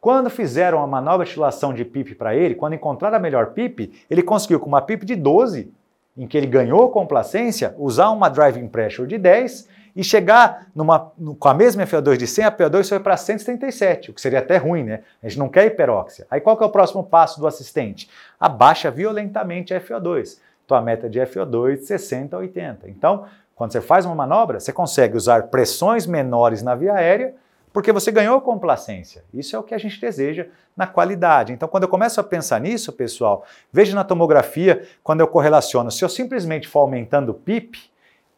Quando 0.00 0.30
fizeram 0.30 0.84
uma 0.84 1.00
nova 1.00 1.24
estilação 1.24 1.74
de 1.74 1.84
PIP 1.84 2.14
para 2.14 2.34
ele, 2.34 2.54
quando 2.54 2.74
encontraram 2.74 3.16
a 3.16 3.20
melhor 3.20 3.46
PIP, 3.46 3.92
ele 4.08 4.22
conseguiu 4.22 4.60
com 4.60 4.66
uma 4.66 4.80
PIP 4.80 5.04
de 5.04 5.16
12, 5.16 5.72
em 6.16 6.26
que 6.26 6.36
ele 6.36 6.46
ganhou 6.46 6.88
complacência, 6.90 7.74
usar 7.76 8.10
uma 8.10 8.28
driving 8.28 8.68
pressure 8.68 9.08
de 9.08 9.18
10 9.18 9.68
e 9.96 10.04
chegar 10.04 10.68
numa, 10.74 11.12
com 11.38 11.48
a 11.48 11.54
mesma 11.54 11.84
FO2 11.84 12.16
de 12.16 12.26
100, 12.28 12.44
a 12.44 12.52
PO2 12.52 12.88
foi 12.88 13.00
para 13.00 13.16
177, 13.16 14.10
o 14.10 14.14
que 14.14 14.20
seria 14.20 14.38
até 14.38 14.56
ruim, 14.56 14.84
né? 14.84 15.00
A 15.20 15.28
gente 15.28 15.38
não 15.38 15.48
quer 15.48 15.66
hiperóxia. 15.66 16.26
Aí 16.30 16.40
qual 16.40 16.56
que 16.56 16.62
é 16.62 16.66
o 16.66 16.70
próximo 16.70 17.02
passo 17.02 17.40
do 17.40 17.46
assistente? 17.48 18.08
Abaixa 18.38 18.92
violentamente 18.92 19.74
a 19.74 19.80
FO2. 19.80 20.38
Tua 20.66 20.80
meta 20.80 21.08
de 21.08 21.18
FO2 21.20 21.78
de 21.78 21.86
60 21.86 22.36
a 22.36 22.38
80. 22.38 22.88
Então, 22.88 23.24
quando 23.56 23.72
você 23.72 23.80
faz 23.80 24.06
uma 24.06 24.14
manobra, 24.14 24.60
você 24.60 24.72
consegue 24.72 25.16
usar 25.16 25.48
pressões 25.48 26.06
menores 26.06 26.62
na 26.62 26.76
via 26.76 26.94
aérea 26.94 27.34
porque 27.78 27.92
você 27.92 28.10
ganhou 28.10 28.40
complacência. 28.40 29.24
Isso 29.32 29.54
é 29.54 29.58
o 29.60 29.62
que 29.62 29.72
a 29.72 29.78
gente 29.78 30.00
deseja 30.00 30.48
na 30.76 30.84
qualidade. 30.84 31.52
Então, 31.52 31.68
quando 31.68 31.84
eu 31.84 31.88
começo 31.88 32.20
a 32.20 32.24
pensar 32.24 32.60
nisso, 32.60 32.92
pessoal, 32.92 33.44
veja 33.72 33.94
na 33.94 34.02
tomografia, 34.02 34.82
quando 35.00 35.20
eu 35.20 35.28
correlaciono, 35.28 35.88
se 35.88 36.04
eu 36.04 36.08
simplesmente 36.08 36.66
for 36.66 36.80
aumentando 36.80 37.30
o 37.30 37.34
PIP, 37.34 37.78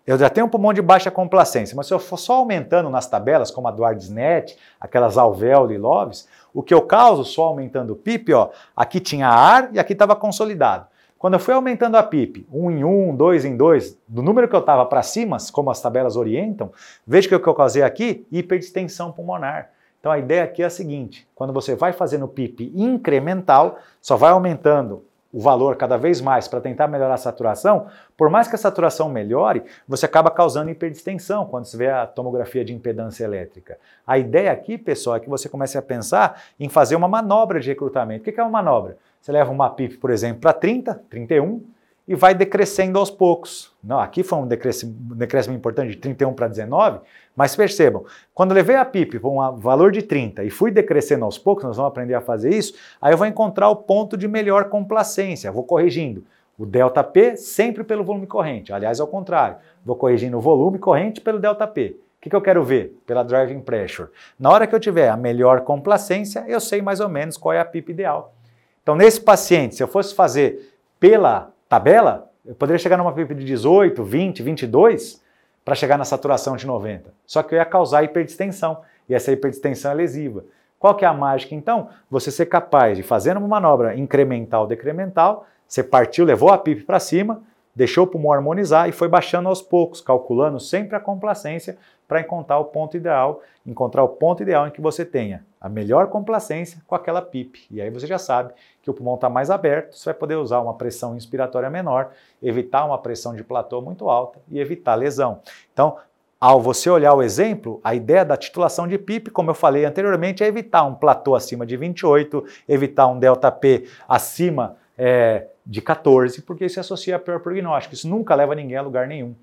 eu 0.06 0.18
já 0.18 0.28
tenho 0.28 0.47
um 0.47 0.50
pulmão 0.50 0.75
de 0.75 0.82
baixa 0.82 1.11
complacência, 1.11 1.75
mas 1.75 1.87
se 1.87 1.94
eu 1.94 1.99
for 1.99 2.18
só 2.18 2.35
aumentando 2.35 2.90
nas 2.90 3.06
tabelas, 3.06 3.50
como 3.50 3.66
a 3.66 3.70
do 3.70 3.82
Ardisnet, 3.82 4.59
aquelas 4.78 5.16
alvéoli 5.16 5.78
loves, 5.78 6.28
o 6.52 6.62
que 6.62 6.75
eu 6.75 6.82
causo 6.82 7.25
só 7.25 7.44
aumentando 7.44 7.94
o 7.94 7.97
PIP, 7.97 8.35
ó, 8.35 8.50
aqui 8.76 9.00
tinha 9.00 9.26
ar 9.26 9.70
e 9.73 9.78
aqui 9.78 9.94
estava 9.94 10.14
consolidado. 10.14 10.87
Quando 11.21 11.35
eu 11.35 11.39
fui 11.39 11.53
aumentando 11.53 11.99
a 11.99 12.03
PIP, 12.03 12.47
1 12.50 12.71
em 12.71 12.83
1, 12.83 13.15
2 13.15 13.45
em 13.45 13.55
2, 13.55 13.99
do 14.09 14.23
número 14.23 14.49
que 14.49 14.57
eu 14.57 14.61
estava 14.61 14.87
para 14.87 15.03
cima, 15.03 15.37
como 15.53 15.71
as 15.71 15.79
tabelas 15.79 16.17
orientam, 16.17 16.73
veja 17.07 17.29
que 17.29 17.35
o 17.35 17.39
que 17.39 17.47
eu 17.47 17.55
causei 17.55 17.83
aqui, 17.83 18.27
hiperdistensão 18.33 19.12
pulmonar. 19.12 19.69
Então 20.00 20.11
a 20.11 20.19
ideia 20.19 20.45
aqui 20.45 20.62
é 20.62 20.65
a 20.65 20.71
seguinte, 20.71 21.29
quando 21.35 21.53
você 21.53 21.75
vai 21.75 21.93
fazendo 21.93 22.27
PIP 22.27 22.73
incremental, 22.75 23.79
só 24.00 24.17
vai 24.17 24.31
aumentando 24.31 25.05
o 25.31 25.39
valor 25.39 25.77
cada 25.77 25.99
vez 25.99 26.23
mais 26.23 26.49
para 26.49 26.59
tentar 26.59 26.89
melhorar 26.89 27.12
a 27.12 27.19
saturação, 27.19 27.89
por 28.17 28.31
mais 28.31 28.49
que 28.49 28.55
a 28.55 28.59
saturação 28.59 29.11
melhore, 29.11 29.62
você 29.87 30.07
acaba 30.07 30.31
causando 30.31 30.71
hiperdistensão 30.71 31.45
quando 31.45 31.67
você 31.67 31.77
vê 31.77 31.91
a 31.91 32.07
tomografia 32.07 32.65
de 32.65 32.73
impedância 32.73 33.25
elétrica. 33.25 33.79
A 34.07 34.17
ideia 34.17 34.50
aqui, 34.50 34.79
pessoal, 34.79 35.17
é 35.17 35.21
que 35.21 35.29
você 35.29 35.50
comece 35.50 35.77
a 35.77 35.83
pensar 35.83 36.41
em 36.59 36.71
fazer 36.71 36.97
uma 36.97 37.07
manobra 37.07 37.61
de 37.61 37.69
recrutamento. 37.69 38.23
O 38.23 38.33
que 38.33 38.41
é 38.41 38.43
uma 38.43 38.62
manobra? 38.62 38.97
Você 39.21 39.33
leva 39.33 39.50
uma 39.50 39.69
PIP, 39.71 39.99
por 39.99 40.11
exemplo, 40.11 40.41
para 40.41 40.53
30, 40.53 40.95
31 41.11 41.62
e 42.09 42.15
vai 42.17 42.35
decrescendo 42.35 42.99
aos 42.99 43.09
poucos. 43.09 43.73
Não, 43.85 44.00
aqui 44.00 44.25
foi 44.25 44.39
um 44.41 44.47
decréscimo, 44.47 45.55
importante 45.55 45.91
de 45.91 45.97
31 45.97 46.33
para 46.33 46.49
19, 46.49 47.00
mas 47.37 47.55
percebam, 47.55 48.05
quando 48.35 48.50
eu 48.50 48.57
levei 48.57 48.75
a 48.75 48.85
PIP 48.85 49.21
para 49.21 49.31
um 49.31 49.57
valor 49.57 49.93
de 49.93 50.03
30 50.03 50.43
e 50.43 50.50
fui 50.50 50.73
decrescendo 50.73 51.25
aos 51.25 51.39
poucos, 51.39 51.62
nós 51.62 51.77
vamos 51.77 51.93
aprender 51.93 52.15
a 52.15 52.21
fazer 52.21 52.50
isso, 52.50 52.75
aí 53.00 53.12
eu 53.12 53.17
vou 53.17 53.29
encontrar 53.29 53.69
o 53.69 53.77
ponto 53.77 54.17
de 54.17 54.27
melhor 54.27 54.65
complacência, 54.65 55.53
vou 55.53 55.62
corrigindo 55.62 56.25
o 56.59 56.67
delta 56.67 57.05
P 57.05 57.37
sempre 57.37 57.85
pelo 57.85 58.03
volume 58.03 58.27
corrente, 58.27 58.73
aliás, 58.73 58.99
ao 58.99 59.07
contrário, 59.07 59.59
vou 59.85 59.95
corrigindo 59.95 60.37
o 60.37 60.41
volume 60.41 60.79
corrente 60.79 61.21
pelo 61.21 61.39
delta 61.39 61.67
P. 61.67 61.97
O 62.19 62.23
que, 62.23 62.29
que 62.29 62.37
eu 62.37 62.43
quero 62.43 62.65
ver? 62.65 62.99
Pela 63.07 63.23
driving 63.23 63.61
pressure. 63.61 64.09
Na 64.39 64.50
hora 64.50 64.67
que 64.67 64.75
eu 64.75 64.81
tiver 64.81 65.09
a 65.09 65.17
melhor 65.17 65.61
complacência, 65.61 66.45
eu 66.49 66.61
sei 66.61 66.83
mais 66.83 67.00
ou 67.00 67.09
menos 67.09 67.37
qual 67.39 67.55
é 67.55 67.61
a 67.61 67.65
PIP 67.65 67.93
ideal. 67.93 68.35
Então, 68.83 68.95
nesse 68.95 69.21
paciente, 69.21 69.75
se 69.75 69.83
eu 69.83 69.89
fosse 69.89 70.15
fazer 70.15 70.75
pela 70.99 71.53
tabela, 71.69 72.31
eu 72.45 72.55
poderia 72.55 72.79
chegar 72.79 72.97
numa 72.97 73.13
PIP 73.13 73.35
de 73.35 73.45
18, 73.45 74.03
20, 74.03 74.43
22 74.43 75.23
para 75.65 75.75
chegar 75.75 75.99
na 75.99 76.05
saturação 76.05 76.57
de 76.57 76.67
90. 76.67 77.13
Só 77.27 77.43
que 77.43 77.55
eu 77.55 77.59
ia 77.59 77.65
causar 77.65 78.03
hiperdistensão 78.03 78.81
e 79.09 79.15
essa 79.15 79.31
hiperdistensão 79.31 79.91
é 79.91 79.95
lesiva. 79.95 80.45
Qual 80.79 80.95
que 80.95 81.05
é 81.05 81.09
a 81.09 81.13
mágica 81.13 81.55
então? 81.55 81.91
Você 82.11 82.31
ser 82.31 82.47
capaz 82.47 82.97
de 82.97 83.03
fazer 83.03 83.37
uma 83.37 83.47
manobra 83.47 83.95
incremental, 83.97 84.67
decremental, 84.67 85.47
você 85.69 85.85
partiu, 85.85 86.25
levou 86.25 86.51
a 86.51 86.59
PIP 86.59 86.83
para 86.83 86.99
cima, 86.99 87.43
deixou 87.77 88.05
o 88.05 88.07
pulmão 88.07 88.33
harmonizar 88.33 88.89
e 88.89 88.93
foi 88.93 89.07
baixando 89.07 89.49
aos 89.49 89.61
poucos, 89.61 90.01
calculando 90.01 90.59
sempre 90.59 90.97
a 90.97 91.01
complacência 91.01 91.77
para 92.11 92.21
encontrar 92.21 92.59
o 92.59 92.64
ponto 92.64 92.97
ideal, 92.97 93.40
encontrar 93.64 94.02
o 94.02 94.09
ponto 94.09 94.43
ideal 94.43 94.67
em 94.67 94.71
que 94.73 94.81
você 94.81 95.05
tenha 95.05 95.47
a 95.61 95.69
melhor 95.69 96.09
complacência 96.09 96.83
com 96.85 96.97
aquela 96.97 97.23
PIP. 97.23 97.69
E 97.71 97.81
aí 97.81 97.88
você 97.88 98.05
já 98.05 98.19
sabe 98.19 98.52
que 98.83 98.90
o 98.90 98.93
pulmão 98.93 99.14
está 99.14 99.31
mais 99.31 99.49
aberto, 99.49 99.97
você 99.97 100.07
vai 100.07 100.14
poder 100.14 100.35
usar 100.35 100.59
uma 100.59 100.75
pressão 100.75 101.17
inspiratória 101.17 101.71
menor, 101.71 102.11
evitar 102.43 102.85
uma 102.85 102.99
pressão 102.99 103.33
de 103.33 103.45
platô 103.45 103.81
muito 103.81 104.11
alta 104.11 104.40
e 104.49 104.59
evitar 104.59 104.97
lesão. 104.97 105.38
Então, 105.73 105.99
ao 106.40 106.61
você 106.61 106.90
olhar 106.90 107.14
o 107.14 107.23
exemplo, 107.23 107.81
a 107.85 107.95
ideia 107.95 108.25
da 108.25 108.37
titulação 108.37 108.88
de 108.88 108.99
PIP, 108.99 109.31
como 109.31 109.50
eu 109.50 109.55
falei 109.55 109.85
anteriormente, 109.85 110.43
é 110.43 110.49
evitar 110.49 110.83
um 110.83 110.97
platô 110.97 111.37
acima 111.37 111.64
de 111.64 111.76
28, 111.76 112.45
evitar 112.69 113.07
um 113.07 113.21
delta 113.21 113.52
P 113.52 113.87
acima 114.09 114.76
é, 114.99 115.47
de 115.64 115.81
14, 115.81 116.43
porque 116.43 116.64
isso 116.64 116.81
associa 116.81 117.14
a 117.14 117.19
pior 117.21 117.38
prognóstico. 117.38 117.95
Isso 117.95 118.09
nunca 118.09 118.35
leva 118.35 118.57
ninguém 118.57 118.76
a 118.76 118.83
lugar 118.83 119.07
nenhum. 119.07 119.37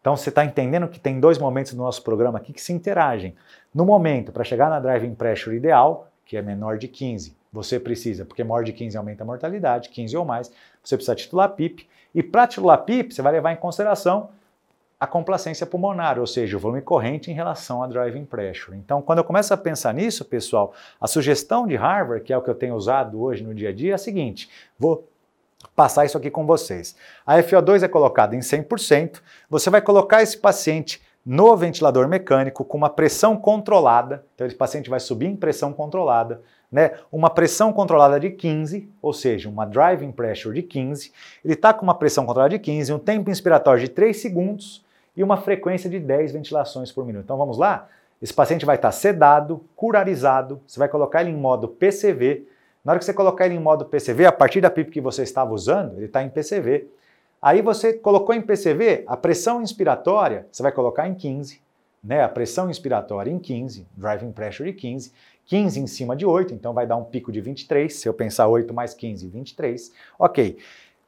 Então 0.00 0.16
você 0.16 0.28
está 0.28 0.44
entendendo 0.44 0.88
que 0.88 1.00
tem 1.00 1.20
dois 1.20 1.38
momentos 1.38 1.74
do 1.74 1.78
nosso 1.78 2.02
programa 2.02 2.38
aqui 2.38 2.52
que 2.52 2.60
se 2.60 2.72
interagem. 2.72 3.34
No 3.74 3.84
momento, 3.84 4.32
para 4.32 4.44
chegar 4.44 4.70
na 4.70 4.80
driving 4.80 5.14
pressure 5.14 5.56
ideal, 5.56 6.08
que 6.24 6.36
é 6.36 6.42
menor 6.42 6.78
de 6.78 6.88
15, 6.88 7.36
você 7.52 7.80
precisa, 7.80 8.24
porque 8.24 8.44
maior 8.44 8.62
de 8.62 8.72
15 8.72 8.96
aumenta 8.96 9.22
a 9.22 9.26
mortalidade, 9.26 9.88
15 9.88 10.16
ou 10.16 10.24
mais, 10.24 10.52
você 10.82 10.96
precisa 10.96 11.14
titular 11.14 11.50
PIP. 11.50 11.88
E 12.14 12.22
para 12.22 12.46
titular 12.46 12.78
PIP, 12.84 13.14
você 13.14 13.22
vai 13.22 13.32
levar 13.32 13.52
em 13.52 13.56
consideração 13.56 14.30
a 15.00 15.06
complacência 15.06 15.64
pulmonar, 15.64 16.18
ou 16.18 16.26
seja, 16.26 16.56
o 16.56 16.60
volume 16.60 16.82
corrente 16.82 17.30
em 17.30 17.34
relação 17.34 17.82
à 17.82 17.86
driving 17.86 18.24
pressure. 18.24 18.76
Então, 18.76 19.00
quando 19.00 19.18
eu 19.18 19.24
começo 19.24 19.54
a 19.54 19.56
pensar 19.56 19.94
nisso, 19.94 20.24
pessoal, 20.24 20.74
a 21.00 21.06
sugestão 21.06 21.66
de 21.66 21.76
Harvard, 21.76 22.24
que 22.24 22.32
é 22.32 22.36
o 22.36 22.42
que 22.42 22.50
eu 22.50 22.54
tenho 22.54 22.74
usado 22.74 23.22
hoje 23.22 23.44
no 23.44 23.54
dia 23.54 23.68
a 23.68 23.72
dia, 23.72 23.92
é 23.92 23.94
a 23.94 23.98
seguinte: 23.98 24.50
vou 24.76 25.08
passar 25.74 26.04
isso 26.04 26.16
aqui 26.16 26.30
com 26.30 26.46
vocês. 26.46 26.96
A 27.26 27.36
FO2 27.38 27.82
é 27.82 27.88
colocada 27.88 28.34
em 28.34 28.40
100%, 28.40 29.20
você 29.48 29.70
vai 29.70 29.80
colocar 29.80 30.22
esse 30.22 30.36
paciente 30.36 31.00
no 31.24 31.54
ventilador 31.56 32.08
mecânico 32.08 32.64
com 32.64 32.78
uma 32.78 32.88
pressão 32.88 33.36
controlada, 33.36 34.24
então 34.34 34.46
esse 34.46 34.56
paciente 34.56 34.88
vai 34.88 34.98
subir 34.98 35.26
em 35.26 35.36
pressão 35.36 35.72
controlada, 35.72 36.40
né? 36.70 36.92
Uma 37.10 37.28
pressão 37.28 37.72
controlada 37.72 38.18
de 38.18 38.30
15, 38.30 38.88
ou 39.02 39.12
seja, 39.12 39.48
uma 39.48 39.66
driving 39.66 40.12
pressure 40.12 40.54
de 40.54 40.62
15. 40.62 41.12
Ele 41.44 41.54
está 41.54 41.72
com 41.74 41.82
uma 41.82 41.94
pressão 41.94 42.24
controlada 42.24 42.50
de 42.50 42.58
15, 42.58 42.92
um 42.92 42.98
tempo 42.98 43.30
inspiratório 43.30 43.80
de 43.80 43.88
3 43.88 44.16
segundos 44.16 44.84
e 45.16 45.22
uma 45.22 45.36
frequência 45.36 45.90
de 45.90 45.98
10 45.98 46.32
ventilações 46.32 46.92
por 46.92 47.04
minuto. 47.04 47.24
Então 47.24 47.36
vamos 47.36 47.58
lá? 47.58 47.88
Esse 48.20 48.34
paciente 48.34 48.64
vai 48.64 48.76
estar 48.76 48.92
sedado, 48.92 49.64
curarizado, 49.76 50.60
você 50.66 50.78
vai 50.78 50.88
colocar 50.88 51.20
ele 51.20 51.30
em 51.30 51.36
modo 51.36 51.68
PCV. 51.68 52.46
Na 52.84 52.92
hora 52.92 52.98
que 52.98 53.04
você 53.04 53.12
colocar 53.12 53.46
ele 53.46 53.54
em 53.54 53.60
modo 53.60 53.84
PCV, 53.84 54.26
a 54.26 54.32
partir 54.32 54.60
da 54.60 54.70
PIP 54.70 54.90
que 54.90 55.00
você 55.00 55.22
estava 55.22 55.52
usando, 55.52 55.96
ele 55.96 56.06
está 56.06 56.22
em 56.22 56.28
PCV. 56.28 56.88
Aí 57.40 57.62
você 57.62 57.92
colocou 57.92 58.34
em 58.34 58.40
PCV, 58.40 59.04
a 59.06 59.16
pressão 59.16 59.62
inspiratória 59.62 60.46
você 60.50 60.62
vai 60.62 60.72
colocar 60.72 61.06
em 61.06 61.14
15, 61.14 61.60
né? 62.02 62.22
A 62.22 62.28
pressão 62.28 62.68
inspiratória 62.70 63.30
em 63.30 63.38
15, 63.38 63.86
driving 63.96 64.32
pressure 64.32 64.70
em 64.70 64.72
15, 64.72 65.12
15 65.46 65.80
em 65.80 65.86
cima 65.86 66.16
de 66.16 66.26
8, 66.26 66.52
então 66.52 66.74
vai 66.74 66.86
dar 66.86 66.96
um 66.96 67.04
pico 67.04 67.32
de 67.32 67.40
23, 67.40 67.92
se 67.94 68.08
eu 68.08 68.14
pensar 68.14 68.48
8 68.48 68.72
mais 68.74 68.92
15, 68.94 69.28
23. 69.28 69.92
OK. 70.18 70.58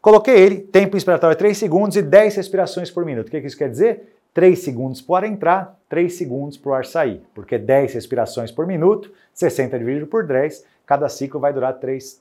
Coloquei 0.00 0.34
ele, 0.34 0.60
tempo 0.60 0.96
inspiratório 0.96 1.36
3 1.36 1.56
segundos 1.56 1.96
e 1.96 2.02
10 2.02 2.36
respirações 2.36 2.90
por 2.90 3.04
minuto. 3.04 3.28
O 3.28 3.30
que 3.30 3.38
isso 3.38 3.56
quer 3.56 3.68
dizer? 3.68 4.16
3 4.32 4.58
segundos 4.58 5.02
para 5.02 5.12
o 5.12 5.16
ar 5.16 5.24
entrar, 5.24 5.78
3 5.88 6.12
segundos 6.12 6.56
para 6.56 6.70
o 6.70 6.74
ar 6.74 6.86
sair, 6.86 7.20
porque 7.34 7.58
10 7.58 7.92
respirações 7.92 8.50
por 8.50 8.66
minuto, 8.66 9.12
60 9.34 9.78
dividido 9.78 10.06
por 10.06 10.26
10, 10.26 10.64
cada 10.90 11.09
ciclo 11.09 11.38
vai 11.38 11.52
durar 11.52 11.75
3, 11.75 12.20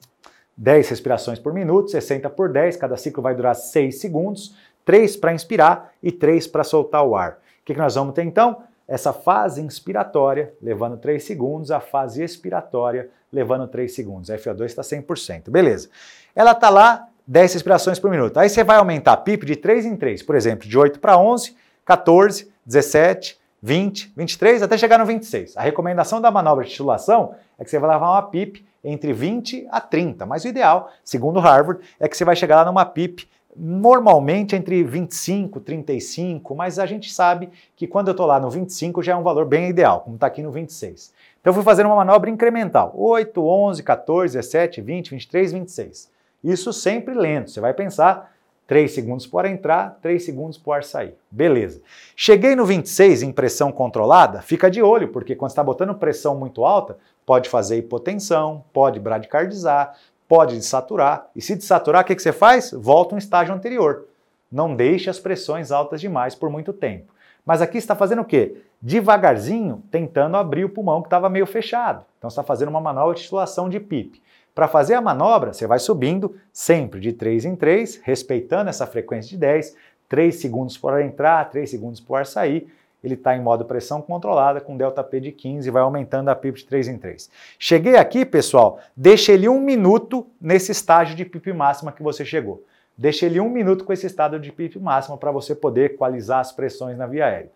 10 0.56 0.90
respirações 0.90 1.40
por 1.40 1.52
minuto, 1.52 1.90
60 1.90 2.30
por 2.30 2.50
10, 2.50 2.78
cada 2.78 2.96
ciclo 2.98 3.24
vai 3.24 3.34
durar 3.34 3.56
6 3.56 4.00
segundos, 4.00 4.56
3 4.86 5.18
para 5.18 5.34
inspirar 5.34 5.92
e 6.04 6.12
3 6.12 6.46
para 6.46 6.64
soltar 6.64 7.04
o 7.04 7.16
ar. 7.16 7.32
O 7.32 7.66
que, 7.66 7.74
que 7.74 7.80
nós 7.80 7.96
vamos 7.96 8.14
ter 8.14 8.22
então? 8.22 8.62
Essa 8.88 9.12
fase 9.12 9.60
inspiratória 9.60 10.54
levando 10.62 10.98
3 10.98 11.24
segundos, 11.24 11.72
a 11.72 11.80
fase 11.80 12.24
expiratória 12.24 13.10
levando 13.34 13.68
3 13.68 13.92
segundos. 13.92 14.30
A 14.30 14.38
FO2 14.38 14.66
está 14.66 14.84
100%. 14.84 15.50
Beleza. 15.50 15.90
Ela 16.36 16.52
está 16.52 16.70
lá, 16.70 17.08
10 17.26 17.54
respirações 17.54 17.98
por 17.98 18.12
minuto. 18.12 18.38
Aí 18.38 18.50
você 18.50 18.64
vai 18.64 18.78
aumentar 18.78 19.14
a 19.14 19.18
PIP 19.18 19.48
de 19.48 19.56
3 19.56 19.88
em 19.88 19.96
3, 19.96 20.22
por 20.22 20.36
exemplo, 20.36 20.70
de 20.70 20.78
8 20.78 21.00
para 21.00 21.18
11, 21.18 21.58
14, 21.84 22.52
17, 22.64 23.40
20, 23.62 24.14
23, 24.16 24.64
até 24.64 24.78
chegar 24.78 24.98
no 24.98 25.06
26. 25.06 25.58
A 25.58 25.62
recomendação 25.62 26.22
da 26.22 26.32
manobra 26.32 26.64
de 26.64 26.72
titulação 26.72 27.36
é 27.58 27.64
que 27.64 27.70
você 27.70 27.80
vai 27.80 27.92
levar 27.92 28.12
uma 28.12 28.22
PIP 28.24 28.66
entre 28.84 29.12
20 29.12 29.68
a 29.70 29.82
30, 29.82 30.26
mas 30.26 30.46
o 30.46 30.48
ideal, 30.48 30.92
segundo 31.04 31.40
Harvard, 31.40 31.84
é 32.00 32.08
que 32.08 32.16
você 32.16 32.24
vai 32.24 32.36
chegar 32.36 32.58
lá 32.58 32.66
numa 32.66 32.86
PIP 32.86 33.28
normalmente 33.56 34.56
entre 34.56 34.84
25 34.84 35.60
e 35.60 35.62
35, 35.62 36.56
mas 36.56 36.80
a 36.80 36.86
gente 36.86 37.12
sabe 37.12 37.50
que 37.76 37.88
quando 37.88 38.08
eu 38.08 38.12
estou 38.12 38.26
lá 38.26 38.40
no 38.40 38.50
25 38.50 39.04
já 39.04 39.14
é 39.14 39.16
um 39.16 39.24
valor 39.24 39.46
bem 39.46 39.70
ideal, 39.70 40.02
como 40.02 40.16
está 40.16 40.28
aqui 40.28 40.42
no 40.42 40.52
26. 40.52 41.14
Então 41.42 41.52
eu 41.52 41.56
fui 41.56 41.64
fazer 41.64 41.86
uma 41.86 41.96
manobra 41.96 42.30
incremental, 42.30 42.94
8, 42.96 43.46
11, 43.46 43.84
14, 43.84 44.38
17, 44.38 44.82
20, 44.82 45.10
23, 45.12 45.52
26. 45.52 46.12
Isso 46.42 46.72
sempre 46.72 47.14
lento, 47.14 47.52
você 47.52 47.60
vai 47.60 47.74
pensar 47.74 48.32
3 48.70 48.92
segundos 48.92 49.26
por 49.26 49.46
entrar, 49.46 49.98
3 50.00 50.24
segundos 50.24 50.56
por 50.56 50.74
ar 50.74 50.84
sair. 50.84 51.16
Beleza. 51.32 51.82
Cheguei 52.16 52.56
no 52.56 52.68
26 52.68 53.24
em 53.24 53.32
pressão 53.32 53.72
controlada, 53.72 54.44
fica 54.44 54.70
de 54.70 54.80
olho, 54.80 55.08
porque 55.08 55.36
quando 55.36 55.50
está 55.50 55.64
botando 55.64 55.96
pressão 55.96 56.38
muito 56.38 56.64
alta, 56.64 56.96
pode 57.26 57.50
fazer 57.50 57.78
hipotensão, 57.78 58.64
pode 58.72 59.00
bradicardizar, 59.00 59.96
pode 60.28 60.56
desaturar. 60.56 61.26
E 61.36 61.42
se 61.42 61.56
desaturar, 61.56 62.04
o 62.04 62.06
que, 62.06 62.16
que 62.16 62.22
você 62.22 62.32
faz? 62.32 62.70
Volta 62.72 63.16
um 63.16 63.18
estágio 63.18 63.56
anterior. 63.56 64.06
Não 64.52 64.76
deixe 64.76 65.10
as 65.10 65.18
pressões 65.18 65.72
altas 65.72 66.00
demais 66.00 66.36
por 66.36 66.52
muito 66.52 66.72
tempo. 66.72 67.12
Mas 67.44 67.64
aqui 67.64 67.80
está 67.80 67.96
fazendo 67.96 68.22
o 68.22 68.26
quê? 68.26 68.62
Devagarzinho, 68.80 69.82
tentando 69.90 70.38
abrir 70.38 70.66
o 70.66 70.70
pulmão 70.70 71.02
que 71.02 71.08
estava 71.08 71.28
meio 71.28 71.48
fechado. 71.48 72.06
Então 72.20 72.28
está 72.28 72.44
fazendo 72.44 72.70
uma 72.70 72.80
manobra 72.80 73.16
de 73.16 73.24
titulação 73.24 73.68
de 73.68 73.80
PIP. 73.80 74.22
Para 74.60 74.68
fazer 74.68 74.96
a 74.96 75.00
manobra, 75.00 75.54
você 75.54 75.66
vai 75.66 75.80
subindo 75.80 76.36
sempre 76.52 77.00
de 77.00 77.14
3 77.14 77.46
em 77.46 77.56
3, 77.56 78.02
respeitando 78.04 78.70
essa 78.70 78.86
frequência 78.86 79.30
de 79.30 79.38
10, 79.38 79.74
3 80.10 80.36
segundos 80.36 80.78
por 80.78 81.00
entrar, 81.00 81.50
3 81.50 81.70
segundos 81.70 82.02
por 82.02 82.26
sair. 82.26 82.70
Ele 83.02 83.14
está 83.14 83.38
em 83.38 83.42
modo 83.42 83.64
pressão 83.64 84.02
controlada 84.02 84.60
com 84.60 84.76
delta 84.76 85.02
P 85.02 85.22
de 85.22 85.32
15 85.32 85.66
e 85.66 85.72
vai 85.72 85.82
aumentando 85.82 86.28
a 86.28 86.36
PIP 86.36 86.60
de 86.60 86.66
3 86.66 86.90
em 86.90 86.98
3. 86.98 87.32
Cheguei 87.58 87.96
aqui, 87.96 88.26
pessoal, 88.26 88.80
deixa 88.94 89.32
ele 89.32 89.48
um 89.48 89.62
minuto 89.62 90.28
nesse 90.42 90.74
estágio 90.74 91.16
de 91.16 91.24
PIP 91.24 91.54
máxima 91.54 91.94
que 91.94 92.04
você 92.04 92.26
chegou. 92.26 92.62
Deixa 92.98 93.28
ele 93.28 93.40
um 93.40 93.50
minuto 93.50 93.86
com 93.86 93.94
esse 93.94 94.08
estado 94.08 94.38
de 94.38 94.52
PIP 94.52 94.78
máxima 94.78 95.18
para 95.18 95.32
você 95.32 95.56
poder 95.56 95.92
equalizar 95.92 96.42
as 96.42 96.52
pressões 96.52 96.98
na 96.98 97.08
via 97.08 97.28
aérea. 97.28 97.52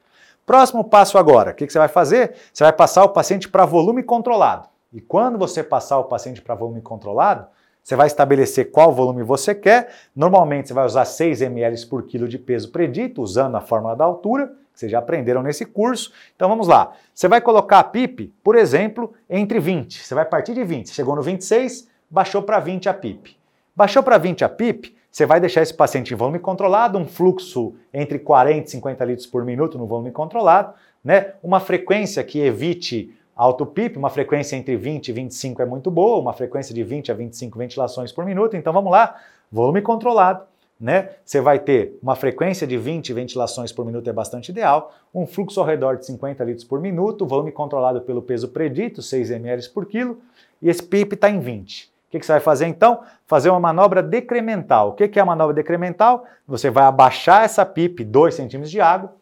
Próximo 0.46 0.86
passo 0.86 1.18
agora, 1.18 1.52
o 1.52 1.54
que, 1.54 1.68
que 1.68 1.74
você 1.74 1.80
vai 1.80 1.90
fazer? 1.90 2.34
Você 2.54 2.64
vai 2.64 2.72
passar 2.72 3.04
o 3.04 3.10
paciente 3.10 3.50
para 3.50 3.66
volume 3.66 4.04
controlado. 4.04 4.72
E 4.94 5.02
quando 5.02 5.40
você 5.40 5.64
passar 5.64 5.98
o 5.98 6.04
paciente 6.04 6.42
para 6.42 6.54
volume 6.54 6.80
controlado, 6.82 7.48
você 7.82 7.96
vai 7.96 8.08
estabelecer 8.08 8.72
qual 8.72 8.94
volume 8.94 9.24
você 9.24 9.56
quer. 9.56 9.92
Normalmente 10.16 10.68
você 10.68 10.74
vai 10.74 10.86
usar 10.86 11.04
6 11.04 11.42
ml 11.42 11.86
por 11.88 12.04
quilo 12.04 12.28
de 12.28 12.38
peso 12.38 12.72
predito, 12.72 13.22
usando 13.22 13.56
a 13.56 13.62
fórmula 13.62 13.96
da 13.96 14.06
altura, 14.06 14.48
que 14.72 14.80
vocês 14.80 14.92
já 14.92 15.00
aprenderam 15.00 15.42
nesse 15.42 15.66
curso. 15.66 16.14
Então 16.36 16.48
vamos 16.48 16.68
lá. 16.68 16.94
Você 17.14 17.28
vai 17.28 17.42
colocar 17.42 17.80
a 17.80 17.84
PIP, 17.84 18.34
por 18.44 18.56
exemplo, 18.56 19.14
entre 19.30 19.60
20. 19.60 20.00
Você 20.00 20.14
vai 20.14 20.26
partir 20.26 20.54
de 20.54 20.64
20. 20.64 20.92
Chegou 20.92 21.16
no 21.16 21.24
26, 21.24 21.90
baixou 22.10 22.44
para 22.44 22.60
20 22.60 22.88
a 22.88 22.94
PIP. 22.94 23.36
Baixou 23.76 24.04
para 24.04 24.20
20 24.20 24.46
a 24.46 24.50
PIP, 24.50 24.96
você 25.12 25.26
vai 25.26 25.40
deixar 25.40 25.64
esse 25.64 25.74
paciente 25.74 26.14
em 26.14 26.18
volume 26.18 26.40
controlado, 26.40 26.98
um 26.98 27.08
fluxo 27.08 27.74
entre 27.92 28.20
40 28.20 28.68
e 28.68 28.72
50 28.72 29.06
litros 29.06 29.28
por 29.28 29.44
minuto 29.44 29.78
no 29.78 29.88
volume 29.88 30.12
controlado, 30.12 30.74
né? 31.04 31.34
Uma 31.42 31.60
frequência 31.60 32.24
que 32.24 32.40
evite 32.40 33.16
Alto 33.36 33.66
PIP, 33.66 33.98
uma 33.98 34.10
frequência 34.10 34.56
entre 34.56 34.76
20 34.76 35.08
e 35.08 35.12
25 35.12 35.62
é 35.62 35.66
muito 35.66 35.90
boa, 35.90 36.20
uma 36.20 36.34
frequência 36.34 36.74
de 36.74 36.84
20 36.84 37.12
a 37.12 37.16
25 37.16 37.58
ventilações 37.58 38.12
por 38.12 38.26
minuto. 38.26 38.56
Então 38.56 38.72
vamos 38.72 38.92
lá, 38.92 39.16
volume 39.52 39.82
controlado, 39.82 40.46
né? 40.80 41.10
Você 41.26 41.42
vai 41.42 41.58
ter 41.58 41.98
uma 42.02 42.16
frequência 42.16 42.68
de 42.68 42.78
20 42.78 43.12
ventilações 43.14 43.72
por 43.72 43.86
minuto 43.86 44.08
é 44.08 44.14
bastante 44.14 44.50
ideal, 44.50 44.94
um 45.14 45.26
fluxo 45.26 45.60
ao 45.60 45.66
redor 45.66 45.98
de 45.98 46.06
50 46.06 46.44
litros 46.44 46.64
por 46.64 46.80
minuto, 46.80 47.26
volume 47.26 47.52
controlado 47.52 48.02
pelo 48.02 48.22
peso 48.22 48.50
predito, 48.50 49.02
6 49.02 49.32
ml 49.32 49.70
por 49.70 49.88
quilo, 49.88 50.20
e 50.62 50.70
esse 50.70 50.84
PIP 50.84 51.16
está 51.16 51.30
em 51.30 51.40
20. 51.40 51.86
O 51.86 52.12
que, 52.14 52.20
que, 52.20 52.26
você 52.26 52.34
vai 52.34 52.42
fazer 52.42 52.68
então? 52.68 53.02
Fazer 53.26 53.50
uma 53.50 53.60
manobra 53.60 54.04
decremental. 54.04 54.90
O 54.90 54.94
que, 54.94 55.08
que 55.08 55.18
é 55.18 55.22
a 55.22 55.26
manobra 55.26 55.56
decremental? 55.56 56.26
Você 56.48 56.70
vai 56.70 56.84
abaixar 56.84 57.44
essa 57.44 57.66
PIP 57.66 58.04
2 58.04 58.36
centímetros 58.36 58.70
de 58.70 58.80
água, 58.80 59.16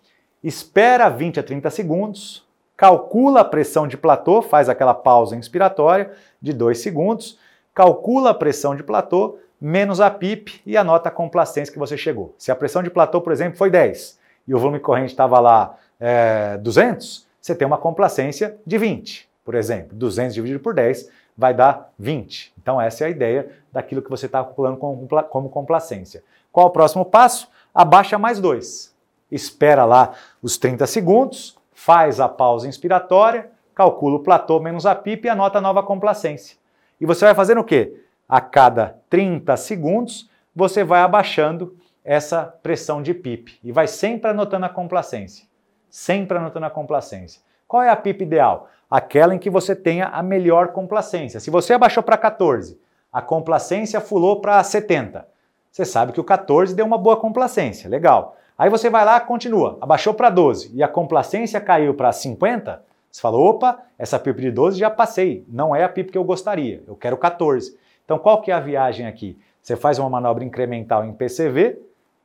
espera 0.44 1.08
20 1.08 1.40
a 1.40 1.44
30 1.44 1.70
segundos, 1.70 2.46
calcula 2.82 3.42
a 3.42 3.46
pressão 3.46 3.88
de 3.88 3.96
platô, 3.96 4.42
faz 4.42 4.68
aquela 4.68 4.96
pausa 4.96 5.36
inspiratória 5.36 6.14
de 6.42 6.52
2 6.52 6.80
segundos, 6.80 7.38
calcula 7.76 8.32
a 8.32 8.34
pressão 8.34 8.76
de 8.76 8.82
platô, 8.82 9.38
menos 9.62 10.02
a 10.02 10.10
PIP 10.10 10.60
e 10.66 10.76
anota 10.76 11.10
a 11.10 11.12
complacência 11.12 11.72
que 11.72 11.78
você 11.78 11.96
chegou. 11.96 12.34
Se 12.40 12.52
a 12.52 12.56
pressão 12.56 12.82
de 12.82 12.90
platô, 12.90 13.22
por 13.22 13.32
exemplo, 13.32 13.56
foi 13.56 13.70
10 13.70 14.18
e 14.48 14.56
o 14.56 14.58
volume 14.58 14.80
corrente 14.80 15.12
estava 15.12 15.40
lá 15.40 15.78
é, 16.00 16.58
200, 16.58 17.28
você 17.40 17.54
tem 17.54 17.68
uma 17.68 17.78
complacência 17.78 18.58
de 18.66 18.80
20, 18.80 19.30
por 19.46 19.54
exemplo. 19.54 19.96
200 19.96 20.34
dividido 20.34 20.60
por 20.60 20.74
10 20.74 21.08
vai 21.38 21.54
dar 21.54 21.94
20. 22.00 22.52
Então 22.60 22.82
essa 22.82 23.04
é 23.04 23.08
a 23.08 23.12
ideia 23.12 23.48
daquilo 23.72 24.02
que 24.02 24.10
você 24.10 24.26
está 24.26 24.44
calculando 24.44 24.78
como, 24.78 25.50
complacência. 25.50 26.24
Qual 26.52 26.66
o 26.66 26.72
próximo 26.72 27.06
passo? 27.06 27.48
Abaixa 27.76 28.18
mais 28.18 28.40
2. 28.40 28.92
Espera 29.32 29.86
lá 29.86 30.16
os 30.42 30.58
30 30.58 30.88
segundos, 30.88 31.61
faz 31.84 32.20
a 32.20 32.30
pausa 32.30 32.68
inspiratória, 32.68 33.50
calcula 33.74 34.18
o 34.18 34.24
platô 34.24 34.60
menos 34.60 34.86
a 34.86 34.94
PIP 34.94 35.26
e 35.26 35.30
anota 35.30 35.58
a 35.58 35.62
nova 35.62 35.82
complacência. 35.82 36.56
E 37.00 37.08
você 37.08 37.26
vai 37.26 37.34
fazendo 37.34 37.62
o 37.62 37.64
quê? 37.64 38.06
A 38.30 38.40
cada 38.40 39.00
30 39.10 39.58
segundos, 39.58 40.30
você 40.56 40.84
vai 40.84 41.02
abaixando 41.02 41.76
essa 42.06 42.44
pressão 42.62 43.02
de 43.02 43.16
PIP 43.16 43.58
e 43.64 43.72
vai 43.72 43.88
sempre 43.88 44.30
anotando 44.30 44.68
a 44.68 44.70
complacência. 44.70 45.48
Sempre 45.90 46.38
anotando 46.38 46.68
a 46.68 46.70
complacência. 46.70 47.42
Qual 47.68 47.82
é 47.82 47.90
a 47.90 47.96
PIP 47.96 48.26
ideal? 48.26 48.70
Aquela 48.90 49.34
em 49.34 49.40
que 49.40 49.50
você 49.50 49.76
tenha 49.76 50.06
a 50.06 50.22
melhor 50.22 50.74
complacência. 50.74 51.40
Se 51.40 51.50
você 51.50 51.74
abaixou 51.74 52.04
para 52.04 52.16
14, 52.16 52.80
a 53.12 53.24
complacência 53.24 54.00
fulou 54.00 54.40
para 54.40 54.64
70. 54.64 55.28
Você 55.72 55.84
sabe 55.84 56.12
que 56.12 56.22
o 56.22 56.24
14 56.24 56.76
deu 56.76 56.86
uma 56.86 56.98
boa 57.00 57.18
complacência, 57.18 57.90
legal. 57.90 58.38
Aí 58.62 58.70
você 58.70 58.92
vai 58.92 59.04
lá, 59.04 59.20
continua, 59.20 59.80
abaixou 59.82 60.14
para 60.14 60.30
12 60.30 60.70
e 60.76 60.84
a 60.84 60.88
complacência 60.88 61.60
caiu 61.60 61.96
para 61.96 62.12
50, 62.12 62.84
você 63.10 63.20
fala, 63.20 63.36
opa, 63.36 63.80
essa 63.98 64.20
PIP 64.20 64.40
de 64.40 64.52
12 64.52 64.78
já 64.78 64.88
passei, 64.88 65.44
não 65.48 65.76
é 65.76 65.84
a 65.84 65.90
PIP 65.90 66.12
que 66.12 66.18
eu 66.20 66.24
gostaria, 66.24 66.84
eu 66.88 66.96
quero 66.96 67.18
14. 67.18 67.76
Então 68.06 68.20
qual 68.20 68.40
que 68.40 68.52
é 68.52 68.54
a 68.54 68.60
viagem 68.60 69.08
aqui? 69.08 69.36
Você 69.64 69.76
faz 69.76 69.98
uma 69.98 70.12
manobra 70.12 70.44
incremental 70.44 71.04
em 71.04 71.12
PCV, 71.12 71.80